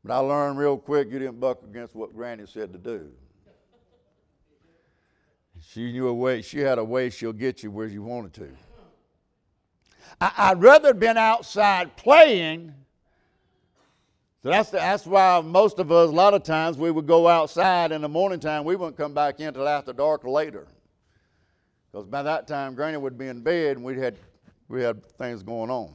but 0.04 0.14
I 0.14 0.20
learned 0.20 0.58
real 0.58 0.78
quick 0.78 1.12
you 1.12 1.20
didn't 1.20 1.40
buck 1.40 1.62
against 1.64 1.96
what 1.96 2.16
Granny 2.16 2.46
said 2.46 2.72
to 2.72 2.80
do. 2.80 3.12
She 5.60 5.92
knew 5.92 6.08
a 6.08 6.14
way, 6.14 6.42
she 6.42 6.60
had 6.60 6.78
a 6.78 6.84
way 6.84 7.10
she'll 7.10 7.34
get 7.34 7.62
you 7.62 7.72
where 7.72 7.88
you 7.88 8.04
wanted 8.04 8.34
to. 8.36 8.50
I, 10.22 10.54
would 10.54 10.64
rather 10.64 10.94
been 10.94 11.18
outside 11.18 11.98
playing. 11.98 12.74
So 14.42 14.50
that's, 14.50 14.70
the, 14.70 14.78
that's 14.78 15.06
why 15.06 15.42
most 15.42 15.80
of 15.80 15.92
us, 15.92 16.10
a 16.10 16.14
lot 16.14 16.34
of 16.34 16.44
times, 16.44 16.78
we 16.78 16.90
would 16.90 17.06
go 17.06 17.28
outside 17.28 17.92
in 17.92 18.02
the 18.02 18.10
morning 18.10 18.40
time. 18.40 18.64
We 18.64 18.76
wouldn't 18.76 18.96
come 18.96 19.14
back 19.14 19.40
in 19.40 19.48
until 19.48 19.68
after 19.68 19.92
dark 19.94 20.24
or 20.24 20.32
later. 20.32 20.68
Because 21.92 22.08
by 22.08 22.24
that 22.24 22.48
time, 22.48 22.74
Granny 22.74 22.98
would 22.98 23.18
be 23.18 23.28
in 23.28 23.42
bed 23.42 23.76
and 23.78 23.86
we 23.86 24.00
had, 24.00 24.16
we 24.70 24.82
had 24.82 25.04
things 25.18 25.44
going 25.44 25.70
on. 25.70 25.94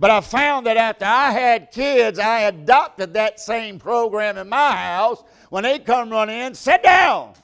But 0.00 0.10
I 0.10 0.22
found 0.22 0.64
that 0.64 0.78
after 0.78 1.04
I 1.04 1.30
had 1.30 1.70
kids, 1.70 2.18
I 2.18 2.40
adopted 2.40 3.12
that 3.12 3.38
same 3.38 3.78
program 3.78 4.38
in 4.38 4.48
my 4.48 4.72
house. 4.72 5.22
When 5.50 5.62
they 5.62 5.78
come 5.78 6.08
running 6.08 6.40
in, 6.40 6.54
sit 6.54 6.82
down, 6.82 7.34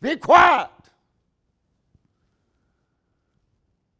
be 0.00 0.16
quiet. 0.16 0.70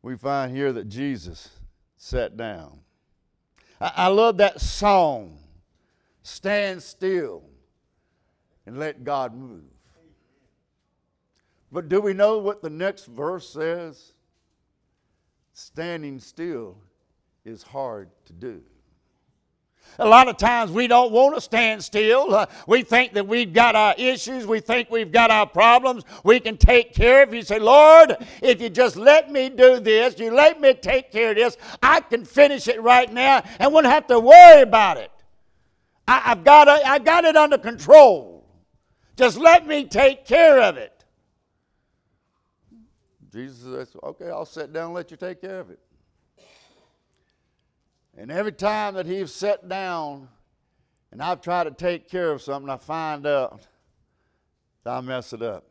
we 0.00 0.16
find 0.16 0.56
here 0.56 0.72
that 0.72 0.88
Jesus 0.88 1.50
sat 1.98 2.38
down. 2.38 2.80
I, 3.78 3.92
I 3.94 4.06
love 4.06 4.38
that 4.38 4.58
song, 4.58 5.38
Stand 6.22 6.82
Still 6.82 7.42
and 8.64 8.78
Let 8.78 9.04
God 9.04 9.34
Move. 9.34 9.64
But 11.70 11.90
do 11.90 12.00
we 12.00 12.14
know 12.14 12.38
what 12.38 12.62
the 12.62 12.70
next 12.70 13.04
verse 13.04 13.50
says? 13.50 14.14
Standing 15.52 16.20
still 16.20 16.78
is 17.48 17.62
hard 17.62 18.10
to 18.26 18.32
do. 18.32 18.60
A 19.98 20.06
lot 20.06 20.28
of 20.28 20.36
times 20.36 20.70
we 20.70 20.86
don't 20.86 21.10
want 21.10 21.34
to 21.34 21.40
stand 21.40 21.82
still. 21.82 22.34
Uh, 22.34 22.46
we 22.66 22.82
think 22.82 23.14
that 23.14 23.26
we've 23.26 23.52
got 23.52 23.74
our 23.74 23.94
issues. 23.96 24.46
We 24.46 24.60
think 24.60 24.90
we've 24.90 25.10
got 25.10 25.30
our 25.30 25.46
problems. 25.46 26.04
We 26.22 26.38
can 26.38 26.56
take 26.56 26.94
care 26.94 27.22
of. 27.22 27.32
You 27.32 27.42
say, 27.42 27.58
Lord, 27.58 28.16
if 28.42 28.60
you 28.60 28.68
just 28.68 28.96
let 28.96 29.32
me 29.32 29.48
do 29.48 29.80
this, 29.80 30.18
you 30.20 30.30
let 30.30 30.60
me 30.60 30.74
take 30.74 31.10
care 31.10 31.30
of 31.30 31.36
this, 31.36 31.56
I 31.82 32.00
can 32.00 32.24
finish 32.24 32.68
it 32.68 32.80
right 32.82 33.12
now 33.12 33.42
and 33.58 33.72
won't 33.72 33.86
have 33.86 34.06
to 34.08 34.20
worry 34.20 34.62
about 34.62 34.98
it. 34.98 35.10
I, 36.06 36.18
have 36.18 36.44
got 36.44 36.68
it, 36.68 36.86
I 36.86 36.98
got 36.98 37.24
it 37.24 37.36
under 37.36 37.58
control. 37.58 38.46
Just 39.16 39.36
let 39.36 39.66
me 39.66 39.84
take 39.84 40.26
care 40.26 40.60
of 40.60 40.76
it. 40.76 41.04
Jesus 43.32 43.58
says, 43.62 43.96
okay, 44.02 44.28
I'll 44.28 44.46
sit 44.46 44.72
down 44.72 44.86
and 44.86 44.94
let 44.94 45.10
you 45.10 45.16
take 45.16 45.40
care 45.40 45.60
of 45.60 45.70
it. 45.70 45.80
And 48.18 48.32
every 48.32 48.50
time 48.50 48.94
that 48.94 49.06
he's 49.06 49.32
sat 49.32 49.68
down 49.68 50.26
and 51.12 51.22
I've 51.22 51.40
tried 51.40 51.64
to 51.64 51.70
take 51.70 52.10
care 52.10 52.32
of 52.32 52.42
something, 52.42 52.68
I 52.68 52.76
find 52.76 53.24
out 53.24 53.64
that 54.82 54.90
I 54.90 55.00
mess 55.00 55.32
it 55.32 55.40
up. 55.40 55.64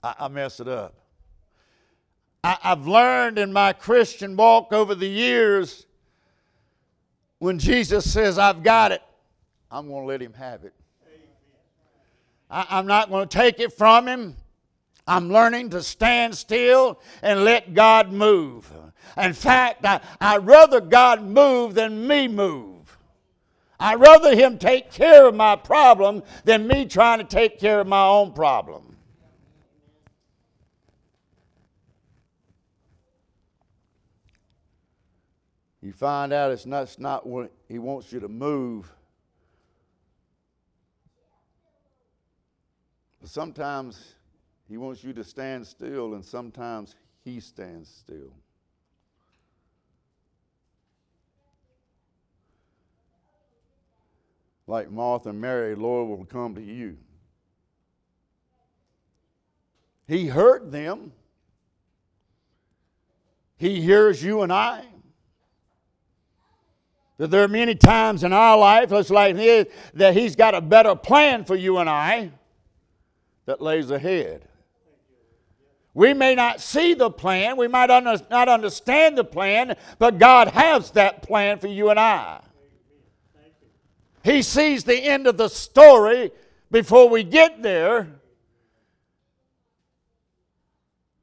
I, 0.00 0.14
I 0.20 0.28
mess 0.28 0.60
it 0.60 0.68
up. 0.68 0.94
I, 2.44 2.56
I've 2.62 2.86
learned 2.86 3.36
in 3.36 3.52
my 3.52 3.72
Christian 3.72 4.36
walk 4.36 4.72
over 4.72 4.94
the 4.94 5.08
years 5.08 5.86
when 7.40 7.58
Jesus 7.58 8.08
says, 8.08 8.38
I've 8.38 8.62
got 8.62 8.92
it, 8.92 9.02
I'm 9.72 9.88
going 9.88 10.02
to 10.02 10.06
let 10.06 10.22
him 10.22 10.34
have 10.34 10.62
it. 10.62 10.72
I, 12.48 12.78
am 12.78 12.86
not 12.86 13.10
going 13.10 13.26
to 13.26 13.38
take 13.38 13.58
it 13.58 13.72
from 13.72 14.06
him. 14.06 14.36
I'm 15.06 15.32
learning 15.32 15.70
to 15.70 15.82
stand 15.82 16.36
still 16.36 17.00
and 17.22 17.44
let 17.44 17.74
God 17.74 18.12
move. 18.12 18.70
In 19.16 19.32
fact, 19.32 19.84
I, 19.84 20.00
I'd 20.20 20.46
rather 20.46 20.80
God 20.80 21.22
move 21.22 21.74
than 21.74 22.06
me 22.06 22.28
move. 22.28 22.98
I'd 23.80 23.98
rather 23.98 24.34
Him 24.36 24.58
take 24.58 24.92
care 24.92 25.26
of 25.26 25.34
my 25.34 25.56
problem 25.56 26.22
than 26.44 26.68
me 26.68 26.86
trying 26.86 27.18
to 27.18 27.24
take 27.24 27.58
care 27.58 27.80
of 27.80 27.86
my 27.88 28.06
own 28.06 28.32
problem. 28.32 28.96
You 35.82 35.92
find 35.92 36.32
out 36.32 36.52
it's 36.52 36.64
not, 36.64 36.84
it's 36.84 37.00
not 37.00 37.26
what 37.26 37.50
He 37.68 37.80
wants 37.80 38.12
you 38.12 38.20
to 38.20 38.28
move. 38.28 38.90
But 43.20 43.30
sometimes 43.30 44.14
He 44.72 44.78
wants 44.78 45.04
you 45.04 45.12
to 45.12 45.22
stand 45.22 45.66
still, 45.66 46.14
and 46.14 46.24
sometimes 46.24 46.94
He 47.26 47.40
stands 47.40 47.90
still. 47.90 48.32
like 54.66 54.90
Martha 54.90 55.28
and 55.28 55.38
Mary, 55.38 55.74
Lord 55.74 56.08
will 56.08 56.24
come 56.24 56.54
to 56.54 56.62
you. 56.62 56.96
He 60.08 60.28
heard 60.28 60.72
them. 60.72 61.12
He 63.58 63.82
hears 63.82 64.24
you 64.24 64.40
and 64.40 64.50
I. 64.50 64.86
That 67.18 67.30
there 67.30 67.42
are 67.42 67.48
many 67.48 67.74
times 67.74 68.24
in 68.24 68.32
our 68.32 68.56
life, 68.56 68.88
just 68.88 69.10
like 69.10 69.36
his, 69.36 69.66
that 69.92 70.14
He's 70.14 70.34
got 70.34 70.54
a 70.54 70.62
better 70.62 70.96
plan 70.96 71.44
for 71.44 71.56
you 71.56 71.76
and 71.76 71.90
I 71.90 72.30
that 73.44 73.60
lays 73.60 73.90
ahead. 73.90 74.48
We 75.94 76.14
may 76.14 76.34
not 76.34 76.60
see 76.60 76.94
the 76.94 77.10
plan, 77.10 77.56
we 77.56 77.68
might 77.68 77.90
not 77.90 78.48
understand 78.48 79.18
the 79.18 79.24
plan, 79.24 79.76
but 79.98 80.18
God 80.18 80.48
has 80.48 80.90
that 80.92 81.22
plan 81.22 81.58
for 81.58 81.66
you 81.68 81.90
and 81.90 82.00
I. 82.00 82.40
He 84.24 84.40
sees 84.42 84.84
the 84.84 84.96
end 84.96 85.26
of 85.26 85.36
the 85.36 85.48
story 85.48 86.30
before 86.70 87.08
we 87.08 87.24
get 87.24 87.62
there. 87.62 88.08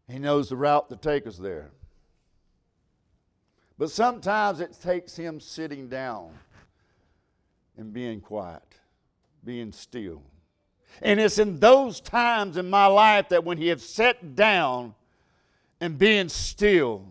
He 0.08 0.20
knows 0.20 0.50
the 0.50 0.58
route 0.58 0.90
to 0.90 0.96
take 0.98 1.26
us 1.26 1.38
there. 1.38 1.72
But 3.78 3.90
sometimes 3.90 4.60
it 4.60 4.78
takes 4.82 5.16
him 5.16 5.40
sitting 5.40 5.88
down 5.88 6.32
and 7.78 7.94
being 7.94 8.20
quiet, 8.20 8.62
being 9.44 9.72
still. 9.72 10.22
And 11.02 11.20
it's 11.20 11.38
in 11.38 11.60
those 11.60 12.02
times 12.02 12.58
in 12.58 12.70
my 12.70 12.86
life 12.86 13.30
that 13.30 13.44
when 13.44 13.58
he 13.58 13.68
has 13.68 13.84
sat 13.84 14.36
down 14.36 14.96
and 15.80 15.98
being 15.98 16.30
still, 16.30 17.06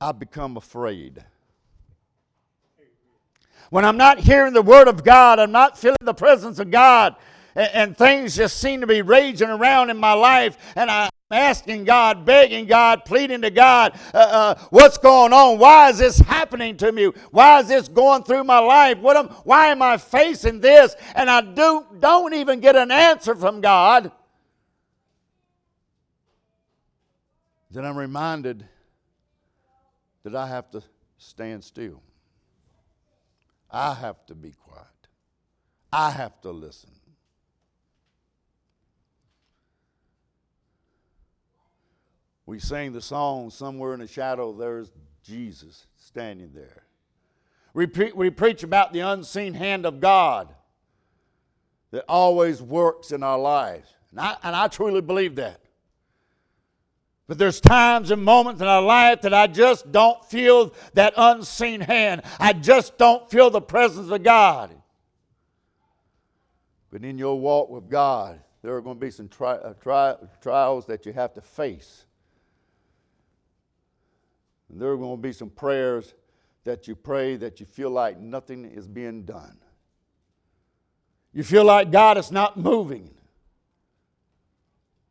I 0.00 0.12
become 0.12 0.56
afraid. 0.56 1.24
When 3.70 3.84
I'm 3.84 3.96
not 3.96 4.18
hearing 4.18 4.52
the 4.52 4.62
word 4.62 4.86
of 4.86 5.02
God, 5.02 5.38
I'm 5.38 5.50
not 5.52 5.78
feeling 5.78 5.96
the 6.00 6.14
presence 6.14 6.58
of 6.58 6.70
God, 6.70 7.16
and, 7.54 7.70
and 7.72 7.96
things 7.96 8.36
just 8.36 8.58
seem 8.58 8.82
to 8.82 8.86
be 8.86 9.02
raging 9.02 9.48
around 9.48 9.90
in 9.90 9.96
my 9.96 10.12
life, 10.12 10.58
and 10.76 10.90
I, 10.90 11.08
asking 11.30 11.84
God, 11.84 12.24
begging 12.24 12.66
God, 12.66 13.04
pleading 13.04 13.42
to 13.42 13.50
God, 13.50 13.98
uh, 14.12 14.18
uh, 14.18 14.54
what's 14.70 14.98
going 14.98 15.32
on? 15.32 15.58
Why 15.58 15.90
is 15.90 15.98
this 15.98 16.18
happening 16.18 16.76
to 16.78 16.92
me? 16.92 17.06
Why 17.30 17.60
is 17.60 17.68
this 17.68 17.88
going 17.88 18.24
through 18.24 18.44
my 18.44 18.58
life? 18.58 18.98
What 18.98 19.16
am, 19.16 19.28
why 19.44 19.68
am 19.68 19.82
I 19.82 19.96
facing 19.96 20.60
this? 20.60 20.94
And 21.14 21.30
I 21.30 21.40
do, 21.40 21.86
don't 21.98 22.34
even 22.34 22.60
get 22.60 22.76
an 22.76 22.90
answer 22.90 23.34
from 23.34 23.60
God. 23.60 24.12
Then 27.70 27.84
I'm 27.84 27.96
reminded 27.96 28.64
that 30.22 30.36
I 30.36 30.46
have 30.46 30.70
to 30.70 30.82
stand 31.18 31.64
still. 31.64 32.02
I 33.70 33.94
have 33.94 34.24
to 34.26 34.34
be 34.34 34.52
quiet. 34.52 34.86
I 35.92 36.10
have 36.10 36.40
to 36.42 36.50
listen. 36.50 36.93
We 42.46 42.58
sing 42.58 42.92
the 42.92 43.00
song, 43.00 43.50
Somewhere 43.50 43.94
in 43.94 44.00
the 44.00 44.06
Shadow, 44.06 44.52
there's 44.52 44.92
Jesus 45.22 45.86
standing 45.96 46.50
there. 46.54 46.84
We, 47.72 47.86
pre- 47.86 48.12
we 48.12 48.30
preach 48.30 48.62
about 48.62 48.92
the 48.92 49.00
unseen 49.00 49.54
hand 49.54 49.86
of 49.86 50.00
God 50.00 50.54
that 51.90 52.04
always 52.08 52.60
works 52.60 53.10
in 53.10 53.22
our 53.22 53.38
lives. 53.38 53.92
And 54.10 54.20
I, 54.20 54.36
and 54.42 54.54
I 54.54 54.68
truly 54.68 55.00
believe 55.00 55.36
that. 55.36 55.60
But 57.26 57.38
there's 57.38 57.60
times 57.60 58.10
and 58.10 58.22
moments 58.22 58.60
in 58.60 58.68
our 58.68 58.82
life 58.82 59.22
that 59.22 59.32
I 59.32 59.46
just 59.46 59.90
don't 59.90 60.22
feel 60.26 60.74
that 60.92 61.14
unseen 61.16 61.80
hand. 61.80 62.22
I 62.38 62.52
just 62.52 62.98
don't 62.98 63.28
feel 63.30 63.48
the 63.48 63.62
presence 63.62 64.10
of 64.10 64.22
God. 64.22 64.76
But 66.90 67.02
in 67.02 67.16
your 67.18 67.40
walk 67.40 67.70
with 67.70 67.88
God, 67.88 68.40
there 68.62 68.76
are 68.76 68.80
going 68.82 68.96
to 68.96 69.00
be 69.00 69.10
some 69.10 69.28
tri- 69.28 69.56
uh, 69.56 69.72
tri- 69.74 70.16
trials 70.42 70.86
that 70.86 71.06
you 71.06 71.12
have 71.12 71.32
to 71.34 71.40
face. 71.40 72.04
And 74.74 74.82
there 74.82 74.90
are 74.90 74.96
going 74.96 75.16
to 75.16 75.22
be 75.22 75.32
some 75.32 75.50
prayers 75.50 76.14
that 76.64 76.88
you 76.88 76.96
pray 76.96 77.36
that 77.36 77.60
you 77.60 77.66
feel 77.66 77.90
like 77.90 78.18
nothing 78.18 78.64
is 78.64 78.88
being 78.88 79.22
done. 79.22 79.56
You 81.32 81.44
feel 81.44 81.62
like 81.62 81.92
God 81.92 82.18
is 82.18 82.32
not 82.32 82.56
moving, 82.56 83.08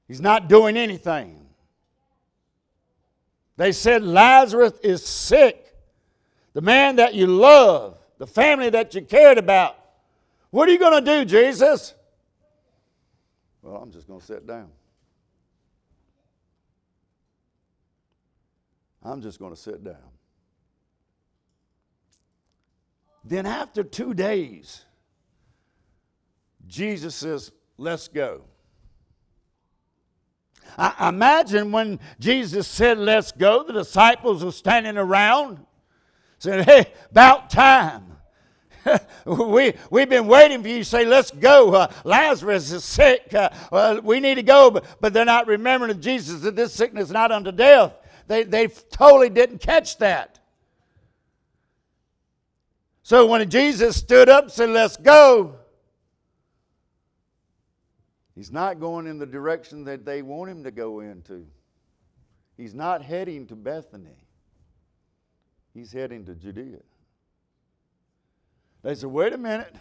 He's 0.05 0.20
not 0.20 0.50
doing 0.50 0.75
anything. 0.75 1.39
They 3.55 3.72
said 3.72 4.03
Lazarus 4.03 4.74
is 4.84 5.05
sick. 5.05 5.74
The 6.51 6.62
man 6.62 6.98
that 6.98 7.13
you 7.13 7.27
love, 7.27 7.98
the 8.17 8.27
family 8.27 8.70
that 8.70 8.93
you 8.93 9.01
cared 9.01 9.38
about. 9.38 9.77
What 10.50 10.67
are 10.67 10.74
you 10.74 10.79
going 10.79 11.05
to 11.05 11.20
do, 11.20 11.24
Jesus? 11.24 11.93
Well, 13.62 13.77
I'm 13.77 13.91
just 13.91 14.08
going 14.08 14.20
to 14.20 14.25
sit 14.25 14.46
down. 14.46 14.70
I'm 19.03 19.22
just 19.22 19.39
going 19.39 19.53
to 19.53 19.60
sit 19.60 19.83
down. 19.83 19.95
Then, 23.25 23.45
after 23.45 23.83
two 23.83 24.13
days, 24.13 24.86
Jesus 26.67 27.15
says, 27.15 27.51
Let's 27.77 28.07
go. 28.07 28.43
I 30.77 31.10
imagine 31.10 31.71
when 31.71 31.99
Jesus 32.19 32.67
said, 32.67 32.97
Let's 32.97 33.32
go, 33.32 33.63
the 33.63 33.73
disciples 33.73 34.43
were 34.43 34.51
standing 34.51 34.97
around, 34.97 35.65
saying, 36.39 36.63
Hey, 36.63 36.93
about 37.12 37.49
time. 37.49 38.10
we, 39.25 39.73
we've 39.89 40.10
been 40.10 40.28
waiting 40.28 40.62
for 40.62 40.67
you 40.67 40.80
to 40.80 40.86
say, 40.86 41.06
Let's 41.06 41.32
go. 41.32 41.73
Uh, 41.73 41.91
Lazarus 42.04 42.71
is 42.71 42.84
sick. 42.84 43.34
Uh, 43.34 44.01
we 44.04 44.19
need 44.19 44.36
to 44.36 44.43
go. 44.43 44.71
But, 44.71 44.86
but 44.99 45.13
they're 45.13 45.23
not 45.23 45.47
remembering 45.47 45.99
Jesus 46.01 46.41
that 46.41 46.56
this 46.56 46.73
sickness 46.73 47.06
is 47.06 47.12
not 47.12 47.32
unto 47.32 47.51
death. 47.51 47.93
They, 48.34 48.41
they 48.41 48.67
totally 48.67 49.30
didn't 49.30 49.60
catch 49.60 50.00
that. 50.00 50.39
So 53.04 53.28
when 53.28 53.48
Jesus 53.48 53.96
stood 53.96 54.28
up 54.28 54.46
and 54.46 54.52
said, 54.52 54.69
Let's 54.72 54.98
go, 54.98 55.58
he's 58.34 58.52
not 58.52 58.80
going 58.80 59.06
in 59.06 59.19
the 59.19 59.28
direction 59.28 59.84
that 59.84 60.04
they 60.04 60.24
want 60.24 60.50
him 60.50 60.63
to 60.63 60.72
go 60.72 61.02
into. 61.02 61.46
He's 62.58 62.74
not 62.74 63.04
heading 63.04 63.46
to 63.48 63.56
Bethany, 63.56 64.26
he's 65.76 65.91
heading 65.91 66.26
to 66.26 66.34
Judea. 66.34 66.80
They 68.82 68.96
said, 68.96 69.12
Wait 69.12 69.34
a 69.34 69.38
minute. 69.38 69.76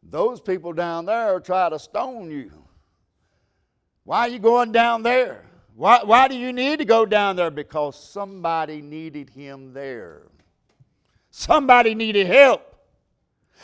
Those 0.00 0.40
people 0.40 0.72
down 0.72 1.06
there 1.06 1.34
are 1.34 1.40
trying 1.40 1.72
to 1.72 1.80
stone 1.80 2.30
you. 2.30 2.52
Why 4.04 4.20
are 4.20 4.28
you 4.28 4.38
going 4.38 4.70
down 4.70 5.02
there? 5.02 5.44
Why, 5.74 6.00
why 6.04 6.28
do 6.28 6.36
you 6.36 6.52
need 6.52 6.78
to 6.78 6.84
go 6.84 7.06
down 7.06 7.36
there? 7.36 7.50
Because 7.50 7.98
somebody 7.98 8.82
needed 8.82 9.30
him 9.30 9.72
there. 9.72 10.22
Somebody 11.30 11.94
needed 11.94 12.26
help. 12.26 12.68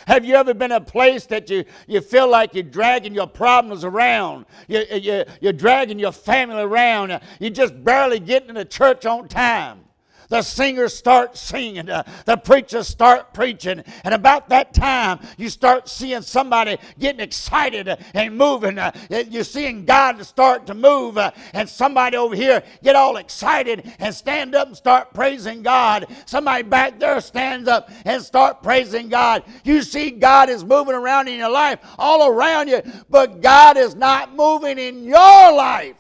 Have 0.07 0.25
you 0.25 0.35
ever 0.37 0.55
been 0.55 0.73
a 0.73 0.81
place 0.81 1.27
that 1.27 1.51
you, 1.51 1.64
you 1.87 2.01
feel 2.01 2.31
like 2.31 2.55
you're 2.55 2.62
dragging 2.62 3.14
your 3.14 3.27
problems 3.27 3.85
around? 3.85 4.47
You, 4.68 4.85
you, 4.92 5.25
you're 5.40 5.53
dragging 5.53 5.99
your 5.99 6.12
family 6.12 6.62
around. 6.62 7.21
You're 7.40 7.51
just 7.51 7.83
barely 7.85 8.21
getting 8.21 8.55
to 8.55 8.64
church 8.64 9.05
on 9.07 9.29
time 9.29 9.88
the 10.29 10.43
singers 10.43 10.95
start 10.95 11.37
singing, 11.37 11.88
uh, 11.88 12.03
the 12.25 12.37
preachers 12.37 12.88
start 12.88 13.33
preaching, 13.33 13.83
and 14.05 14.14
about 14.14 14.49
that 14.51 14.75
time 14.75 15.21
you 15.37 15.49
start 15.49 15.88
seeing 15.88 16.23
somebody 16.23 16.79
getting 16.99 17.21
excited 17.21 17.88
and 18.14 18.37
moving. 18.37 18.79
Uh, 18.79 18.93
you're 19.29 19.45
seeing 19.45 19.85
God 19.85 20.25
start 20.25 20.67
to 20.67 20.75
move, 20.75 21.19
uh, 21.19 21.31
and 21.53 21.69
somebody 21.69 22.17
over 22.17 22.35
here 22.35 22.62
get 22.83 22.97
all 22.97 23.17
excited 23.17 23.91
and 23.99 24.14
stand 24.14 24.55
up 24.55 24.69
and 24.69 24.77
start 24.77 25.14
praising 25.14 25.62
God. 25.62 26.07
Somebody 26.27 26.62
back 26.62 26.99
there 26.99 27.21
stands 27.21 27.69
up 27.69 27.91
and 28.05 28.23
start 28.23 28.62
praising 28.62 29.09
God. 29.09 29.45
You 29.64 29.83
see 29.83 30.11
God 30.11 30.49
is 30.49 30.64
moving 30.64 30.95
around 30.95 31.29
in 31.29 31.38
your 31.38 31.51
life, 31.51 31.81
all 31.99 32.29
around 32.29 32.69
you, 32.69 32.83
but 33.09 33.41
God 33.41 33.77
is 33.77 33.95
not 33.95 34.35
moving 34.35 34.79
in 34.79 35.05
your 35.05 35.53
life. 35.53 35.97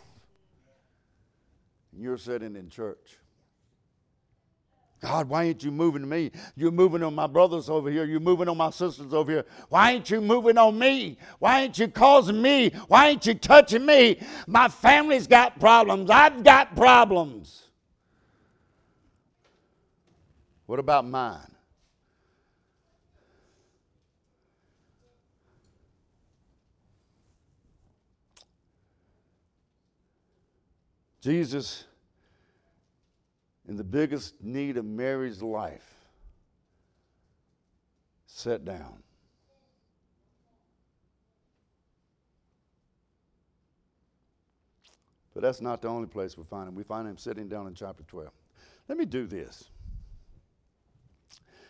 You're 1.92 2.18
sitting 2.18 2.54
in 2.54 2.68
church. 2.68 3.17
God, 5.00 5.28
why 5.28 5.44
ain't 5.44 5.62
you 5.62 5.70
moving 5.70 6.02
to 6.02 6.08
me? 6.08 6.32
You're 6.56 6.72
moving 6.72 7.04
on 7.04 7.14
my 7.14 7.28
brothers 7.28 7.70
over 7.70 7.88
here. 7.88 8.04
You're 8.04 8.18
moving 8.18 8.48
on 8.48 8.56
my 8.56 8.70
sisters 8.70 9.14
over 9.14 9.30
here. 9.30 9.44
Why 9.68 9.92
ain't 9.92 10.10
you 10.10 10.20
moving 10.20 10.58
on 10.58 10.76
me? 10.76 11.18
Why 11.38 11.62
ain't 11.62 11.78
you 11.78 11.86
causing 11.86 12.42
me? 12.42 12.70
Why 12.88 13.08
ain't 13.08 13.24
you 13.24 13.34
touching 13.34 13.86
me? 13.86 14.20
My 14.48 14.66
family's 14.66 15.28
got 15.28 15.60
problems. 15.60 16.10
I've 16.10 16.42
got 16.42 16.74
problems. 16.74 17.68
What 20.66 20.80
about 20.80 21.06
mine? 21.06 21.46
Jesus 31.20 31.84
in 33.68 33.76
the 33.76 33.84
biggest 33.84 34.42
need 34.42 34.78
of 34.78 34.84
Mary's 34.86 35.42
life, 35.42 35.94
sat 38.26 38.64
down. 38.64 39.02
But 45.34 45.42
that's 45.42 45.60
not 45.60 45.82
the 45.82 45.88
only 45.88 46.08
place 46.08 46.36
we 46.36 46.44
find 46.44 46.68
him. 46.68 46.74
We 46.74 46.82
find 46.82 47.06
him 47.06 47.18
sitting 47.18 47.48
down 47.48 47.66
in 47.66 47.74
chapter 47.74 48.02
12. 48.04 48.30
Let 48.88 48.98
me 48.98 49.04
do 49.04 49.26
this. 49.26 49.68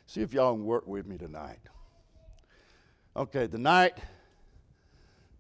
See 0.06 0.22
if 0.22 0.32
y'all 0.32 0.54
can 0.54 0.64
work 0.64 0.86
with 0.86 1.04
me 1.04 1.18
tonight. 1.18 1.58
Okay, 3.16 3.48
tonight, 3.48 3.98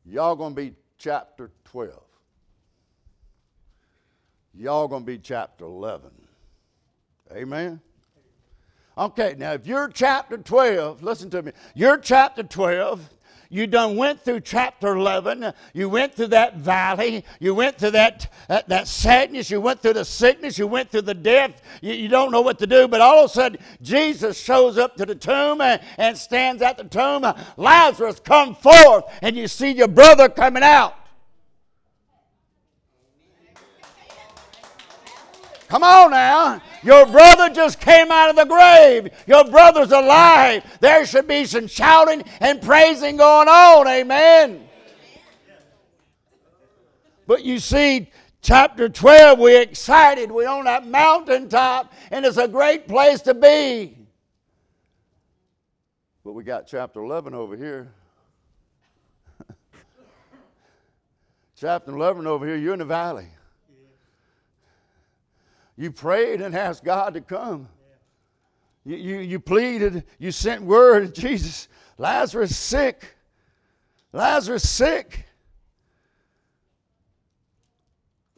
y'all 0.04 0.36
to 0.36 0.50
be 0.54 0.74
chapter 0.98 1.52
12. 1.64 1.94
Y'all 4.54 4.88
to 4.88 5.00
be 5.00 5.18
chapter 5.18 5.64
11. 5.64 6.27
Amen. 7.32 7.80
Okay, 8.96 9.34
now 9.38 9.52
if 9.52 9.66
you're 9.66 9.88
chapter 9.88 10.38
12, 10.38 11.02
listen 11.02 11.30
to 11.30 11.42
me. 11.42 11.52
You're 11.74 11.98
chapter 11.98 12.42
12, 12.42 13.08
you 13.50 13.66
done 13.66 13.96
went 13.96 14.20
through 14.20 14.40
chapter 14.40 14.88
11. 14.88 15.52
You 15.72 15.88
went 15.88 16.14
through 16.14 16.28
that 16.28 16.56
valley. 16.58 17.24
You 17.40 17.54
went 17.54 17.78
through 17.78 17.92
that, 17.92 18.30
that, 18.46 18.68
that 18.68 18.86
sadness. 18.86 19.50
You 19.50 19.60
went 19.60 19.80
through 19.80 19.94
the 19.94 20.04
sickness. 20.04 20.58
You 20.58 20.66
went 20.66 20.90
through 20.90 21.02
the 21.02 21.14
death. 21.14 21.62
You, 21.80 21.94
you 21.94 22.08
don't 22.08 22.30
know 22.30 22.42
what 22.42 22.58
to 22.58 22.66
do. 22.66 22.86
But 22.88 23.00
all 23.00 23.24
of 23.24 23.30
a 23.30 23.32
sudden, 23.32 23.58
Jesus 23.80 24.38
shows 24.38 24.76
up 24.76 24.96
to 24.96 25.06
the 25.06 25.14
tomb 25.14 25.62
and, 25.62 25.80
and 25.96 26.16
stands 26.18 26.60
at 26.60 26.76
the 26.76 26.84
tomb. 26.84 27.24
Lazarus, 27.56 28.20
come 28.20 28.54
forth. 28.54 29.04
And 29.22 29.34
you 29.34 29.48
see 29.48 29.70
your 29.70 29.88
brother 29.88 30.28
coming 30.28 30.62
out. 30.62 30.94
Come 35.68 35.82
on 35.82 36.10
now. 36.12 36.62
Your 36.82 37.04
brother 37.06 37.50
just 37.50 37.78
came 37.78 38.10
out 38.10 38.30
of 38.30 38.36
the 38.36 38.46
grave. 38.46 39.10
Your 39.26 39.44
brother's 39.44 39.92
alive. 39.92 40.64
There 40.80 41.04
should 41.04 41.28
be 41.28 41.44
some 41.44 41.66
shouting 41.66 42.24
and 42.40 42.62
praising 42.62 43.18
going 43.18 43.48
on. 43.48 43.86
Amen. 43.86 44.66
But 47.26 47.44
you 47.44 47.58
see, 47.58 48.10
chapter 48.40 48.88
12, 48.88 49.38
we're 49.38 49.60
excited. 49.60 50.32
We're 50.32 50.48
on 50.48 50.64
that 50.64 50.86
mountaintop, 50.86 51.92
and 52.10 52.24
it's 52.24 52.38
a 52.38 52.48
great 52.48 52.88
place 52.88 53.20
to 53.22 53.34
be. 53.34 53.98
But 56.24 56.32
we 56.32 56.44
got 56.44 56.66
chapter 56.66 57.02
11 57.02 57.34
over 57.34 57.54
here. 57.54 57.92
chapter 61.56 61.94
11 61.94 62.26
over 62.26 62.46
here, 62.46 62.56
you're 62.56 62.72
in 62.72 62.78
the 62.78 62.86
valley. 62.86 63.28
You 65.78 65.92
prayed 65.92 66.40
and 66.40 66.56
asked 66.56 66.82
God 66.82 67.14
to 67.14 67.20
come. 67.20 67.68
You, 68.84 68.96
you, 68.96 69.18
you 69.20 69.38
pleaded, 69.38 70.02
you 70.18 70.32
sent 70.32 70.62
word, 70.62 71.14
Jesus, 71.14 71.68
Lazarus 71.96 72.56
sick. 72.56 73.14
Lazarus 74.12 74.68
sick. 74.68 75.24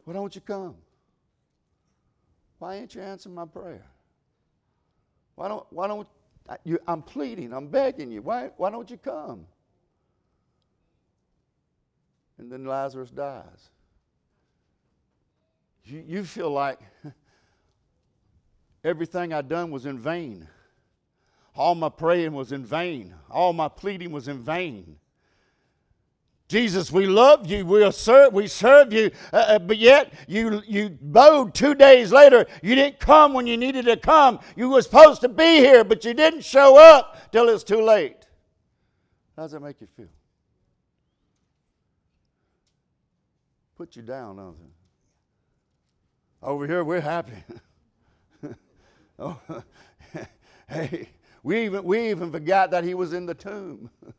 Why 0.03 0.13
don't 0.13 0.35
you 0.35 0.41
come? 0.41 0.75
Why 2.59 2.75
ain't 2.75 2.93
you 2.93 3.01
answering 3.01 3.33
my 3.33 3.45
prayer? 3.45 3.85
Why 5.33 5.47
don't, 5.47 5.65
why 5.71 5.87
don't 5.87 6.07
you, 6.63 6.77
I'm 6.87 7.01
pleading, 7.01 7.53
I'm 7.53 7.69
begging 7.69 8.11
you. 8.11 8.21
Why, 8.21 8.51
why 8.57 8.69
don't 8.69 8.91
you 8.91 8.97
come? 8.97 9.47
And 12.37 12.51
then 12.51 12.65
Lazarus 12.65 13.09
dies. 13.09 13.71
You, 15.85 16.03
you 16.05 16.23
feel 16.23 16.51
like 16.51 16.79
Everything 18.83 19.33
I 19.33 19.41
done 19.41 19.71
was 19.71 19.85
in 19.85 19.99
vain. 19.99 20.47
All 21.55 21.75
my 21.75 21.89
praying 21.89 22.33
was 22.33 22.51
in 22.51 22.65
vain. 22.65 23.13
All 23.29 23.53
my 23.53 23.67
pleading 23.67 24.11
was 24.11 24.27
in 24.27 24.39
vain. 24.39 24.97
Jesus, 26.47 26.91
we 26.91 27.05
love 27.05 27.49
you. 27.49 27.65
We'll 27.65 27.93
serve, 27.93 28.33
we 28.33 28.47
serve 28.47 28.91
you. 28.91 29.11
Uh, 29.31 29.37
uh, 29.37 29.59
but 29.59 29.77
yet, 29.77 30.11
you, 30.27 30.61
you 30.67 30.89
bowed 31.01 31.53
two 31.53 31.75
days 31.75 32.11
later. 32.11 32.45
You 32.61 32.75
didn't 32.75 32.99
come 32.99 33.33
when 33.33 33.47
you 33.47 33.55
needed 33.55 33.85
to 33.85 33.95
come. 33.95 34.39
You 34.57 34.69
were 34.69 34.81
supposed 34.81 35.21
to 35.21 35.29
be 35.29 35.57
here, 35.57 35.85
but 35.85 36.03
you 36.03 36.13
didn't 36.13 36.43
show 36.43 36.77
up 36.77 37.31
till 37.31 37.47
it's 37.47 37.63
too 37.63 37.81
late. 37.81 38.27
How 39.37 39.43
does 39.43 39.53
that 39.53 39.61
make 39.61 39.79
you 39.79 39.87
feel? 39.95 40.09
Put 43.77 43.95
you 43.95 44.01
down, 44.01 44.35
doesn't 44.35 44.61
it? 44.61 44.71
Over 46.43 46.67
here, 46.67 46.83
we're 46.83 46.99
happy. 46.99 47.43
Oh, 49.19 49.39
hey, 50.67 51.09
we 51.43 51.65
even, 51.65 51.83
we 51.83 52.09
even 52.09 52.31
forgot 52.31 52.71
that 52.71 52.83
he 52.83 52.93
was 52.93 53.13
in 53.13 53.25
the 53.25 53.35
tomb. 53.35 53.89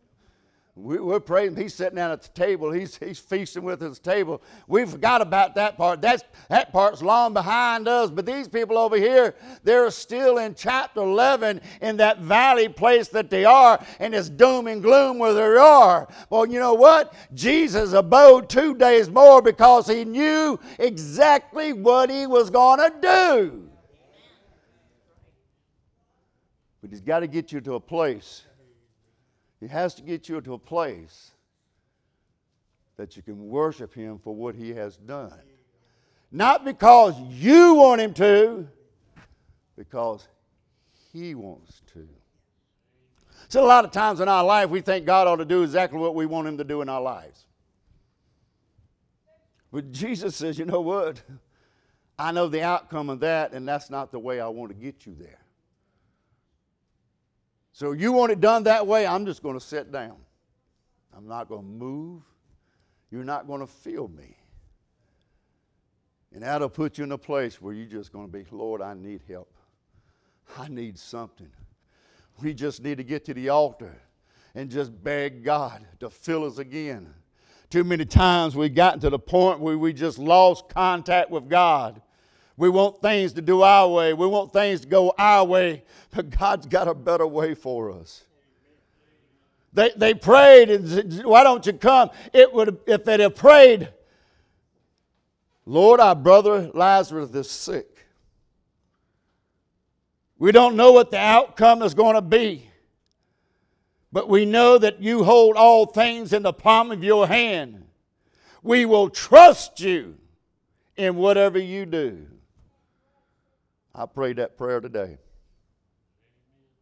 We, 0.74 0.96
are 0.96 1.20
praying. 1.20 1.56
He's 1.56 1.74
sitting 1.74 1.96
down 1.96 2.12
at 2.12 2.22
the 2.22 2.30
table. 2.30 2.72
He's, 2.72 2.96
he's 2.96 3.18
feasting 3.18 3.62
with 3.62 3.78
his 3.78 3.98
table. 3.98 4.40
We 4.66 4.86
forgot 4.86 5.20
about 5.20 5.54
that 5.56 5.76
part. 5.76 6.00
That's, 6.00 6.24
that 6.48 6.72
part's 6.72 7.02
long 7.02 7.34
behind 7.34 7.88
us. 7.88 8.10
But 8.10 8.24
these 8.24 8.48
people 8.48 8.78
over 8.78 8.96
here, 8.96 9.34
they're 9.64 9.90
still 9.90 10.38
in 10.38 10.54
chapter 10.54 11.00
11 11.00 11.60
in 11.82 11.98
that 11.98 12.20
valley 12.20 12.70
place 12.70 13.08
that 13.08 13.28
they 13.28 13.44
are, 13.44 13.84
and 14.00 14.14
it's 14.14 14.30
doom 14.30 14.66
and 14.66 14.82
gloom 14.82 15.18
where 15.18 15.34
they 15.34 15.42
are. 15.42 16.08
Well, 16.30 16.46
you 16.46 16.58
know 16.58 16.74
what? 16.74 17.12
Jesus 17.34 17.92
abode 17.92 18.48
two 18.48 18.74
days 18.74 19.10
more 19.10 19.42
because 19.42 19.86
he 19.86 20.06
knew 20.06 20.58
exactly 20.78 21.74
what 21.74 22.08
he 22.08 22.26
was 22.26 22.48
going 22.48 22.78
to 22.78 22.94
do. 23.02 23.71
But 26.82 26.90
He's 26.90 27.00
got 27.00 27.20
to 27.20 27.26
get 27.26 27.52
you 27.52 27.60
to 27.62 27.74
a 27.74 27.80
place. 27.80 28.42
He 29.60 29.68
has 29.68 29.94
to 29.94 30.02
get 30.02 30.28
you 30.28 30.40
to 30.40 30.54
a 30.54 30.58
place 30.58 31.30
that 32.96 33.16
you 33.16 33.22
can 33.22 33.48
worship 33.48 33.94
Him 33.94 34.18
for 34.18 34.34
what 34.34 34.54
He 34.54 34.70
has 34.70 34.96
done. 34.96 35.32
Not 36.30 36.64
because 36.64 37.18
you 37.20 37.74
want 37.74 38.00
Him 38.00 38.12
to, 38.14 38.68
because 39.76 40.26
He 41.12 41.34
wants 41.34 41.82
to. 41.94 42.08
So, 43.48 43.64
a 43.64 43.66
lot 43.66 43.84
of 43.84 43.92
times 43.92 44.20
in 44.20 44.28
our 44.28 44.42
life, 44.42 44.70
we 44.70 44.80
think 44.80 45.04
God 45.04 45.28
ought 45.28 45.36
to 45.36 45.44
do 45.44 45.62
exactly 45.62 45.98
what 45.98 46.14
we 46.14 46.26
want 46.26 46.48
Him 46.48 46.58
to 46.58 46.64
do 46.64 46.80
in 46.80 46.88
our 46.88 47.02
lives. 47.02 47.46
But 49.70 49.92
Jesus 49.92 50.36
says, 50.36 50.58
you 50.58 50.64
know 50.64 50.80
what? 50.80 51.22
I 52.18 52.32
know 52.32 52.48
the 52.48 52.62
outcome 52.62 53.10
of 53.10 53.20
that, 53.20 53.52
and 53.52 53.66
that's 53.66 53.90
not 53.90 54.12
the 54.12 54.18
way 54.18 54.40
I 54.40 54.48
want 54.48 54.70
to 54.70 54.76
get 54.76 55.06
you 55.06 55.14
there. 55.18 55.41
So 57.72 57.92
you 57.92 58.12
want 58.12 58.32
it 58.32 58.40
done 58.40 58.64
that 58.64 58.86
way, 58.86 59.06
I'm 59.06 59.24
just 59.24 59.42
going 59.42 59.58
to 59.58 59.64
sit 59.64 59.90
down. 59.90 60.16
I'm 61.16 61.26
not 61.26 61.48
going 61.48 61.62
to 61.62 61.66
move. 61.66 62.22
You're 63.10 63.24
not 63.24 63.46
going 63.46 63.60
to 63.60 63.66
feel 63.66 64.08
me. 64.08 64.36
And 66.34 66.42
that'll 66.42 66.68
put 66.68 66.98
you 66.98 67.04
in 67.04 67.12
a 67.12 67.18
place 67.18 67.60
where 67.60 67.74
you're 67.74 67.86
just 67.86 68.12
going 68.12 68.26
to 68.26 68.32
be, 68.32 68.44
Lord, 68.50 68.80
I 68.80 68.94
need 68.94 69.20
help. 69.28 69.52
I 70.58 70.68
need 70.68 70.98
something. 70.98 71.50
We 72.42 72.54
just 72.54 72.82
need 72.82 72.96
to 72.98 73.04
get 73.04 73.24
to 73.26 73.34
the 73.34 73.50
altar 73.50 73.94
and 74.54 74.70
just 74.70 75.02
beg 75.02 75.44
God 75.44 75.86
to 76.00 76.10
fill 76.10 76.44
us 76.44 76.58
again. 76.58 77.12
Too 77.70 77.84
many 77.84 78.04
times 78.04 78.54
we've 78.54 78.74
gotten 78.74 79.00
to 79.00 79.10
the 79.10 79.18
point 79.18 79.60
where 79.60 79.78
we 79.78 79.92
just 79.92 80.18
lost 80.18 80.68
contact 80.68 81.30
with 81.30 81.48
God. 81.48 82.02
We 82.56 82.68
want 82.68 83.00
things 83.00 83.32
to 83.34 83.42
do 83.42 83.62
our 83.62 83.88
way. 83.88 84.12
We 84.12 84.26
want 84.26 84.52
things 84.52 84.82
to 84.82 84.86
go 84.86 85.14
our 85.16 85.44
way. 85.44 85.82
But 86.14 86.30
God's 86.30 86.66
got 86.66 86.88
a 86.88 86.94
better 86.94 87.26
way 87.26 87.54
for 87.54 87.90
us. 87.90 88.24
They, 89.72 89.90
they 89.96 90.12
prayed, 90.12 90.70
and 90.70 90.88
said, 90.88 91.24
why 91.24 91.44
don't 91.44 91.64
you 91.64 91.72
come? 91.72 92.10
It 92.32 92.52
would, 92.52 92.78
if 92.86 93.04
they'd 93.04 93.20
have 93.20 93.34
prayed, 93.34 93.88
Lord, 95.64 95.98
our 95.98 96.14
brother 96.14 96.70
Lazarus 96.74 97.34
is 97.34 97.50
sick. 97.50 98.06
We 100.38 100.52
don't 100.52 100.76
know 100.76 100.92
what 100.92 101.10
the 101.10 101.18
outcome 101.18 101.82
is 101.82 101.94
going 101.94 102.16
to 102.16 102.20
be, 102.20 102.68
but 104.12 104.28
we 104.28 104.44
know 104.44 104.76
that 104.76 105.00
you 105.00 105.24
hold 105.24 105.56
all 105.56 105.86
things 105.86 106.32
in 106.32 106.42
the 106.42 106.52
palm 106.52 106.90
of 106.90 107.02
your 107.02 107.26
hand. 107.26 107.86
We 108.62 108.84
will 108.84 109.08
trust 109.08 109.80
you 109.80 110.16
in 110.96 111.16
whatever 111.16 111.58
you 111.58 111.86
do. 111.86 112.26
I 113.94 114.06
prayed 114.06 114.36
that 114.36 114.56
prayer 114.56 114.80
today. 114.80 115.18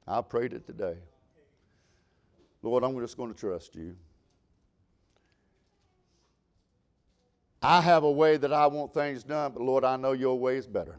I 0.07 0.21
prayed 0.23 0.53
it 0.53 0.67
today. 0.67 0.97
Lord, 2.63 2.85
I'm 2.85 2.99
just 3.01 3.17
going 3.17 3.33
to 3.33 3.39
trust 3.39 3.75
you. 3.75 3.97
I 7.63 7.81
have 7.81 8.05
a 8.05 8.11
way 8.11 8.37
that 8.37 8.53
I 8.53 8.67
want 8.69 8.95
things 8.95 9.23
done, 9.23 9.53
but 9.53 9.63
Lord, 9.63 9.85
I 9.85 9.97
know 9.97 10.13
your 10.13 10.39
way 10.39 10.57
is 10.57 10.67
better. 10.67 10.99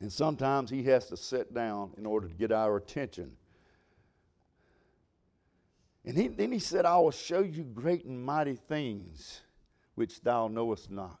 And 0.00 0.12
sometimes 0.12 0.70
He 0.70 0.82
has 0.84 1.06
to 1.06 1.16
sit 1.16 1.54
down 1.54 1.92
in 1.96 2.04
order 2.04 2.28
to 2.28 2.34
get 2.34 2.52
our 2.52 2.76
attention. 2.76 3.32
And 6.04 6.16
he, 6.16 6.28
then 6.28 6.52
He 6.52 6.58
said, 6.58 6.84
I 6.84 6.98
will 6.98 7.10
show 7.10 7.40
you 7.40 7.64
great 7.64 8.04
and 8.04 8.22
mighty 8.22 8.56
things 8.56 9.40
which 9.94 10.20
thou 10.20 10.48
knowest 10.48 10.90
not. 10.90 11.18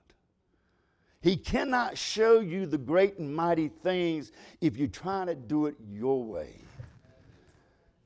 He 1.26 1.36
cannot 1.36 1.98
show 1.98 2.38
you 2.38 2.66
the 2.66 2.78
great 2.78 3.18
and 3.18 3.34
mighty 3.34 3.66
things 3.66 4.30
if 4.60 4.76
you're 4.76 4.86
trying 4.86 5.26
to 5.26 5.34
do 5.34 5.66
it 5.66 5.74
your 5.90 6.22
way. 6.22 6.60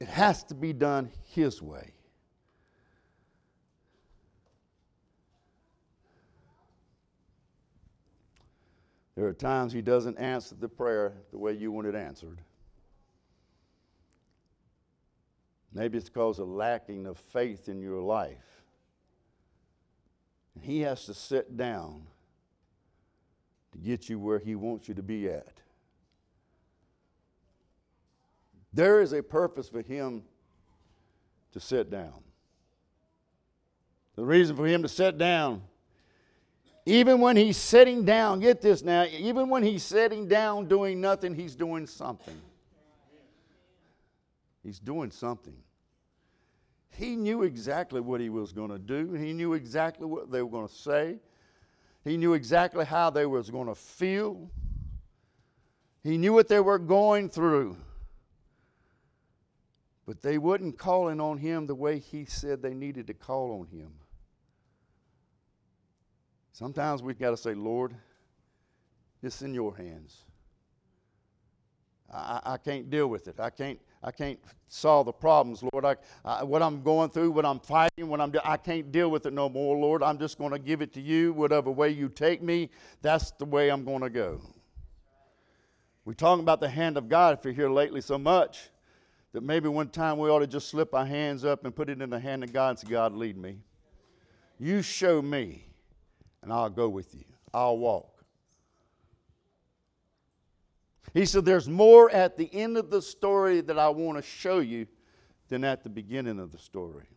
It 0.00 0.08
has 0.08 0.42
to 0.44 0.54
be 0.54 0.72
done 0.72 1.10
His 1.24 1.60
way. 1.60 1.92
There 9.16 9.26
are 9.26 9.34
times 9.34 9.74
He 9.74 9.82
doesn't 9.82 10.16
answer 10.16 10.54
the 10.54 10.70
prayer 10.70 11.12
the 11.30 11.36
way 11.36 11.52
you 11.52 11.70
want 11.72 11.88
it 11.88 11.94
answered. 11.94 12.40
Maybe 15.74 15.98
it's 15.98 16.08
because 16.08 16.38
of 16.38 16.48
lacking 16.48 17.04
of 17.04 17.18
faith 17.18 17.68
in 17.68 17.82
your 17.82 18.00
life. 18.00 18.62
And 20.54 20.64
he 20.64 20.80
has 20.80 21.04
to 21.04 21.12
sit 21.12 21.58
down 21.58 22.06
to 23.72 23.78
get 23.78 24.08
you 24.08 24.18
where 24.18 24.38
He 24.38 24.54
wants 24.54 24.88
you 24.88 24.94
to 24.94 25.02
be 25.02 25.28
at. 25.28 25.60
There 28.72 29.00
is 29.00 29.12
a 29.12 29.22
purpose 29.22 29.68
for 29.68 29.82
Him 29.82 30.22
to 31.52 31.60
sit 31.60 31.90
down. 31.90 32.22
The 34.16 34.24
reason 34.24 34.54
for 34.54 34.66
him 34.66 34.82
to 34.82 34.88
sit 34.88 35.18
down, 35.18 35.62
even 36.84 37.20
when 37.20 37.36
he's 37.36 37.56
sitting 37.56 38.04
down, 38.04 38.40
get 38.40 38.60
this 38.60 38.82
now, 38.82 39.04
even 39.04 39.48
when 39.48 39.62
he's 39.62 39.82
sitting 39.82 40.28
down 40.28 40.66
doing 40.66 41.00
nothing, 41.00 41.34
he's 41.34 41.54
doing 41.54 41.86
something. 41.86 42.38
He's 44.62 44.78
doing 44.78 45.10
something. 45.10 45.56
He 46.90 47.16
knew 47.16 47.44
exactly 47.44 48.00
what 48.00 48.20
he 48.20 48.28
was 48.28 48.52
going 48.52 48.70
to 48.70 48.78
do. 48.78 49.12
He 49.14 49.32
knew 49.32 49.54
exactly 49.54 50.06
what 50.06 50.30
they 50.30 50.42
were 50.42 50.50
going 50.50 50.68
to 50.68 50.74
say. 50.74 51.18
He 52.04 52.16
knew 52.16 52.34
exactly 52.34 52.84
how 52.84 53.10
they 53.10 53.26
was 53.26 53.50
going 53.50 53.68
to 53.68 53.74
feel. 53.74 54.50
He 56.02 56.16
knew 56.16 56.32
what 56.32 56.48
they 56.48 56.60
were 56.60 56.78
going 56.78 57.28
through. 57.28 57.76
But 60.06 60.22
they 60.22 60.38
wasn't 60.38 60.78
calling 60.78 61.20
on 61.20 61.38
him 61.38 61.66
the 61.66 61.74
way 61.74 61.98
he 61.98 62.24
said 62.24 62.62
they 62.62 62.74
needed 62.74 63.06
to 63.08 63.14
call 63.14 63.60
on 63.60 63.66
him. 63.66 63.92
Sometimes 66.52 67.02
we've 67.02 67.18
got 67.18 67.30
to 67.30 67.36
say, 67.36 67.54
Lord, 67.54 67.94
it's 69.22 69.42
in 69.42 69.54
your 69.54 69.76
hands. 69.76 70.24
I, 72.12 72.40
I 72.44 72.56
can't 72.56 72.90
deal 72.90 73.06
with 73.06 73.28
it. 73.28 73.38
I 73.38 73.50
can't, 73.50 73.78
I 74.02 74.10
can't 74.10 74.38
solve 74.68 75.06
the 75.06 75.12
problems, 75.12 75.62
Lord. 75.72 75.84
I, 75.84 75.96
I, 76.24 76.42
what 76.42 76.62
I'm 76.62 76.82
going 76.82 77.10
through, 77.10 77.32
what 77.32 77.44
I'm 77.44 77.60
fighting, 77.60 78.08
what 78.08 78.20
I'm 78.20 78.32
I 78.44 78.56
can't 78.56 78.90
deal 78.90 79.10
with 79.10 79.26
it 79.26 79.32
no 79.32 79.48
more, 79.48 79.76
Lord. 79.76 80.02
I'm 80.02 80.18
just 80.18 80.38
going 80.38 80.52
to 80.52 80.58
give 80.58 80.80
it 80.80 80.92
to 80.94 81.00
you. 81.00 81.32
Whatever 81.32 81.70
way 81.70 81.90
you 81.90 82.08
take 82.08 82.42
me, 82.42 82.70
that's 83.02 83.30
the 83.32 83.44
way 83.44 83.70
I'm 83.70 83.84
going 83.84 84.00
to 84.00 84.10
go. 84.10 84.40
We're 86.04 86.14
talking 86.14 86.42
about 86.42 86.60
the 86.60 86.68
hand 86.68 86.96
of 86.96 87.08
God 87.08 87.38
if 87.38 87.44
you're 87.44 87.52
here 87.52 87.70
lately 87.70 88.00
so 88.00 88.18
much 88.18 88.70
that 89.32 89.42
maybe 89.42 89.68
one 89.68 89.88
time 89.88 90.18
we 90.18 90.28
ought 90.30 90.40
to 90.40 90.46
just 90.46 90.68
slip 90.68 90.94
our 90.94 91.04
hands 91.06 91.44
up 91.44 91.64
and 91.64 91.76
put 91.76 91.88
it 91.88 92.00
in 92.00 92.10
the 92.10 92.18
hand 92.18 92.42
of 92.42 92.52
God 92.52 92.70
and 92.70 92.78
say, 92.78 92.88
God, 92.88 93.14
lead 93.14 93.36
me. 93.36 93.58
You 94.58 94.82
show 94.82 95.22
me, 95.22 95.66
and 96.42 96.52
I'll 96.52 96.70
go 96.70 96.88
with 96.88 97.14
you. 97.14 97.24
I'll 97.52 97.78
walk. 97.78 98.09
He 101.12 101.26
said, 101.26 101.44
There's 101.44 101.68
more 101.68 102.10
at 102.10 102.36
the 102.36 102.52
end 102.52 102.76
of 102.76 102.90
the 102.90 103.02
story 103.02 103.60
that 103.62 103.78
I 103.78 103.88
want 103.88 104.18
to 104.18 104.22
show 104.22 104.60
you 104.60 104.86
than 105.48 105.64
at 105.64 105.82
the 105.82 105.90
beginning 105.90 106.38
of 106.38 106.52
the 106.52 106.58
story. 106.58 107.08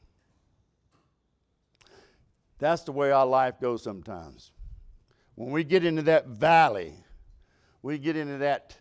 That's 2.60 2.84
the 2.84 2.92
way 2.92 3.12
our 3.12 3.26
life 3.26 3.60
goes 3.60 3.84
sometimes. 3.84 4.52
When 5.36 5.52
we 5.52 5.64
get 5.64 5.84
into 5.84 6.04
that 6.04 6.28
valley, 6.28 6.94
we 7.82 7.98
get 7.98 8.16
into 8.16 8.38
that 8.40 8.78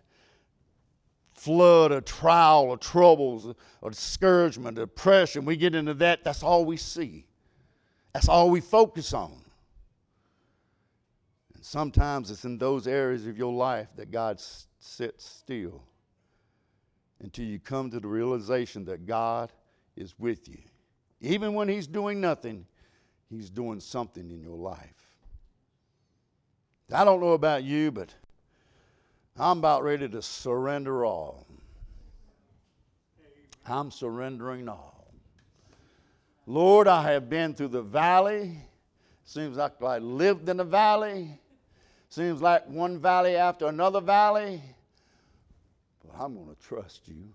flood 1.32 1.90
of 1.90 2.04
trial 2.04 2.62
or 2.62 2.76
troubles 2.76 3.52
or 3.80 3.90
discouragement, 3.90 4.76
depression, 4.76 5.44
we 5.44 5.56
get 5.56 5.74
into 5.74 5.94
that, 5.94 6.22
that's 6.22 6.42
all 6.42 6.64
we 6.64 6.76
see. 6.76 7.26
That's 8.12 8.28
all 8.28 8.50
we 8.50 8.60
focus 8.60 9.12
on. 9.12 9.42
And 11.54 11.64
sometimes 11.64 12.30
it's 12.30 12.44
in 12.44 12.58
those 12.58 12.86
areas 12.86 13.26
of 13.26 13.36
your 13.36 13.52
life 13.52 13.88
that 13.96 14.10
God 14.10 14.38
sits 14.82 15.24
still 15.24 15.82
until 17.20 17.44
you 17.44 17.58
come 17.58 17.90
to 17.90 18.00
the 18.00 18.08
realization 18.08 18.84
that 18.86 19.06
God 19.06 19.52
is 19.96 20.14
with 20.18 20.48
you. 20.48 20.58
Even 21.20 21.54
when 21.54 21.68
He's 21.68 21.86
doing 21.86 22.20
nothing, 22.20 22.66
He's 23.30 23.48
doing 23.48 23.80
something 23.80 24.30
in 24.30 24.42
your 24.42 24.56
life. 24.56 24.94
I 26.92 27.04
don't 27.04 27.20
know 27.20 27.32
about 27.32 27.64
you, 27.64 27.90
but 27.90 28.12
I'm 29.38 29.58
about 29.58 29.82
ready 29.82 30.08
to 30.08 30.20
surrender 30.20 31.04
all. 31.04 31.46
I'm 33.64 33.90
surrendering 33.90 34.68
all. 34.68 35.14
Lord, 36.44 36.88
I 36.88 37.12
have 37.12 37.30
been 37.30 37.54
through 37.54 37.68
the 37.68 37.82
valley. 37.82 38.58
Seems 39.24 39.56
like 39.56 39.80
I 39.80 39.98
lived 39.98 40.48
in 40.48 40.58
a 40.58 40.64
valley. 40.64 41.38
Seems 42.12 42.42
like 42.42 42.68
one 42.68 42.98
valley 42.98 43.36
after 43.36 43.68
another 43.68 44.02
valley. 44.02 44.60
But 46.04 46.22
I'm 46.22 46.34
going 46.34 46.54
to 46.54 46.62
trust 46.62 47.08
you. 47.08 47.30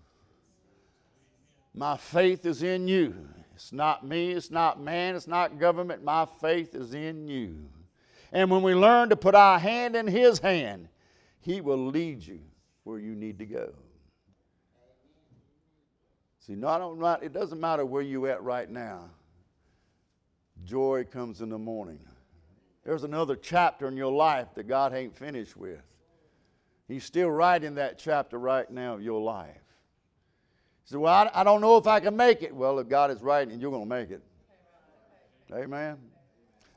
My 1.74 1.96
faith 1.96 2.46
is 2.46 2.62
in 2.62 2.86
you. 2.86 3.28
It's 3.56 3.72
not 3.72 4.06
me, 4.06 4.30
it's 4.30 4.52
not 4.52 4.80
man, 4.80 5.16
it's 5.16 5.26
not 5.26 5.58
government. 5.58 6.04
My 6.04 6.28
faith 6.40 6.76
is 6.76 6.94
in 6.94 7.26
you. 7.26 7.56
And 8.30 8.52
when 8.52 8.62
we 8.62 8.72
learn 8.72 9.08
to 9.08 9.16
put 9.16 9.34
our 9.34 9.58
hand 9.58 9.96
in 9.96 10.06
His 10.06 10.38
hand, 10.38 10.88
he 11.40 11.60
will 11.60 11.88
lead 11.88 12.24
you 12.24 12.38
where 12.84 13.00
you 13.00 13.16
need 13.16 13.40
to 13.40 13.46
go. 13.46 13.72
See, 16.38 16.54
not 16.54 17.24
it 17.24 17.32
doesn't 17.32 17.58
matter 17.58 17.84
where 17.84 18.02
you're 18.02 18.28
at 18.28 18.44
right 18.44 18.70
now. 18.70 19.10
Joy 20.64 21.04
comes 21.10 21.40
in 21.40 21.48
the 21.48 21.58
morning. 21.58 21.98
There's 22.88 23.04
another 23.04 23.36
chapter 23.36 23.86
in 23.86 23.98
your 23.98 24.10
life 24.10 24.54
that 24.54 24.66
God 24.66 24.94
ain't 24.94 25.14
finished 25.14 25.58
with. 25.58 25.82
He's 26.88 27.04
still 27.04 27.28
writing 27.28 27.74
that 27.74 27.98
chapter 27.98 28.38
right 28.38 28.68
now 28.70 28.94
of 28.94 29.02
your 29.02 29.20
life. 29.20 29.60
He 30.84 30.92
said, 30.92 30.98
Well, 30.98 31.12
I, 31.12 31.30
I 31.38 31.44
don't 31.44 31.60
know 31.60 31.76
if 31.76 31.86
I 31.86 32.00
can 32.00 32.16
make 32.16 32.40
it. 32.42 32.54
Well, 32.54 32.78
if 32.78 32.88
God 32.88 33.10
is 33.10 33.20
writing, 33.20 33.60
you're 33.60 33.70
going 33.70 33.86
to 33.86 33.94
make 33.94 34.10
it. 34.10 34.22
Amen. 35.52 35.98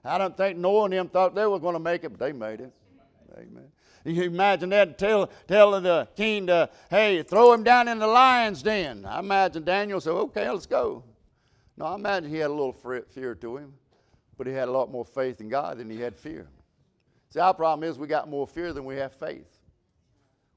I 0.04 0.18
don't 0.18 0.36
think 0.36 0.58
Noah 0.58 0.84
and 0.84 0.94
them 0.94 1.08
thought 1.08 1.34
they 1.34 1.46
were 1.46 1.60
going 1.60 1.76
to 1.76 1.80
make 1.80 2.04
it, 2.04 2.10
but 2.10 2.20
they 2.20 2.34
made 2.34 2.60
it. 2.60 2.74
Amen. 3.38 3.72
You 4.04 4.24
imagine 4.24 4.68
that 4.72 4.98
tell 4.98 5.30
the 5.48 6.10
king 6.18 6.48
to, 6.48 6.70
hey, 6.90 7.24
throw 7.24 7.54
him 7.54 7.64
down 7.64 7.88
in 7.88 8.00
the 8.00 8.08
lion's 8.08 8.62
den. 8.62 9.06
I 9.06 9.20
imagine 9.20 9.64
Daniel 9.64 10.02
said, 10.02 10.12
okay, 10.12 10.50
let's 10.50 10.66
go. 10.66 11.06
No, 11.78 11.86
I 11.86 11.96
imagine 11.96 12.30
he 12.30 12.36
had 12.36 12.50
a 12.50 12.54
little 12.54 12.74
fear 13.14 13.34
to 13.34 13.56
him, 13.56 13.76
but 14.42 14.48
he 14.48 14.54
had 14.54 14.70
a 14.70 14.72
lot 14.72 14.90
more 14.90 15.06
faith 15.06 15.40
in 15.40 15.50
God 15.50 15.78
than 15.78 15.88
he 15.88 16.02
had 16.02 16.16
fear. 16.16 16.48
See, 17.30 17.40
our 17.40 17.54
problem 17.54 17.88
is 17.88 18.00
we 18.00 18.08
got 18.08 18.28
more 18.28 18.48
fear 18.48 18.74
than 18.74 18.86
we 18.86 18.96
have 18.96 19.14
faith. 19.14 19.60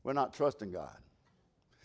We're 0.03 0.15
not 0.15 0.33
trusting 0.33 0.73
God. 0.73 0.97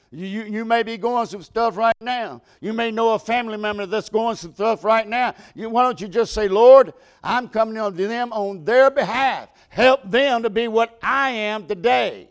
You, 0.09 0.25
you, 0.25 0.43
you, 0.43 0.63
may 0.63 0.81
be 0.81 0.95
going 0.95 1.27
through 1.27 1.41
stuff 1.41 1.75
right 1.75 1.97
now. 1.99 2.41
You 2.61 2.71
may 2.71 2.89
know 2.89 3.15
a 3.15 3.19
family 3.19 3.57
member 3.57 3.85
that's 3.85 4.07
going 4.07 4.37
through 4.37 4.53
stuff 4.53 4.85
right 4.85 5.05
now. 5.05 5.35
You, 5.53 5.69
why 5.69 5.83
don't 5.83 5.99
you 5.99 6.07
just 6.07 6.33
say, 6.33 6.47
Lord, 6.47 6.93
I'm 7.21 7.49
coming 7.49 7.75
to 7.75 7.91
them 7.91 8.31
on 8.31 8.63
their 8.63 8.89
behalf. 8.89 9.49
Help 9.67 10.09
them 10.09 10.43
to 10.43 10.49
be 10.49 10.69
what 10.69 10.97
I 11.03 11.31
am 11.31 11.67
today, 11.67 12.29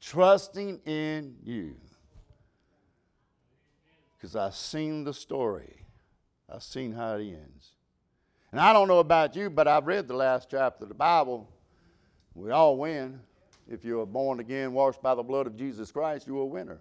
trusting 0.00 0.82
in 0.86 1.34
you. 1.42 1.74
Because 4.16 4.36
I've 4.36 4.54
seen 4.54 5.02
the 5.02 5.12
story, 5.12 5.84
I've 6.48 6.62
seen 6.62 6.92
how 6.92 7.16
it 7.16 7.22
ends. 7.22 7.72
And 8.52 8.60
I 8.60 8.72
don't 8.72 8.88
know 8.88 8.98
about 8.98 9.36
you, 9.36 9.48
but 9.48 9.68
I've 9.68 9.86
read 9.86 10.08
the 10.08 10.16
last 10.16 10.48
chapter 10.50 10.84
of 10.84 10.88
the 10.88 10.94
Bible. 10.94 11.48
We 12.34 12.50
all 12.50 12.76
win. 12.76 13.20
If 13.68 13.84
you're 13.84 14.06
born 14.06 14.40
again, 14.40 14.72
washed 14.72 15.00
by 15.00 15.14
the 15.14 15.22
blood 15.22 15.46
of 15.46 15.56
Jesus 15.56 15.92
Christ, 15.92 16.26
you're 16.26 16.42
a 16.42 16.46
winner. 16.46 16.80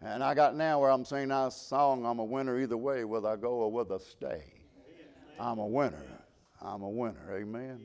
And 0.00 0.22
I 0.22 0.34
got 0.34 0.54
now 0.54 0.80
where 0.80 0.90
I'm 0.90 1.04
singing 1.04 1.28
that 1.28 1.52
song, 1.52 2.06
I'm 2.06 2.20
a 2.20 2.24
winner 2.24 2.60
either 2.60 2.76
way, 2.76 3.04
whether 3.04 3.28
I 3.28 3.36
go 3.36 3.54
or 3.54 3.72
whether 3.72 3.96
I 3.96 3.98
stay. 3.98 4.44
I'm 5.40 5.58
a 5.58 5.66
winner. 5.66 6.02
I'm 6.62 6.82
a 6.82 6.88
winner. 6.88 7.36
Amen. 7.36 7.80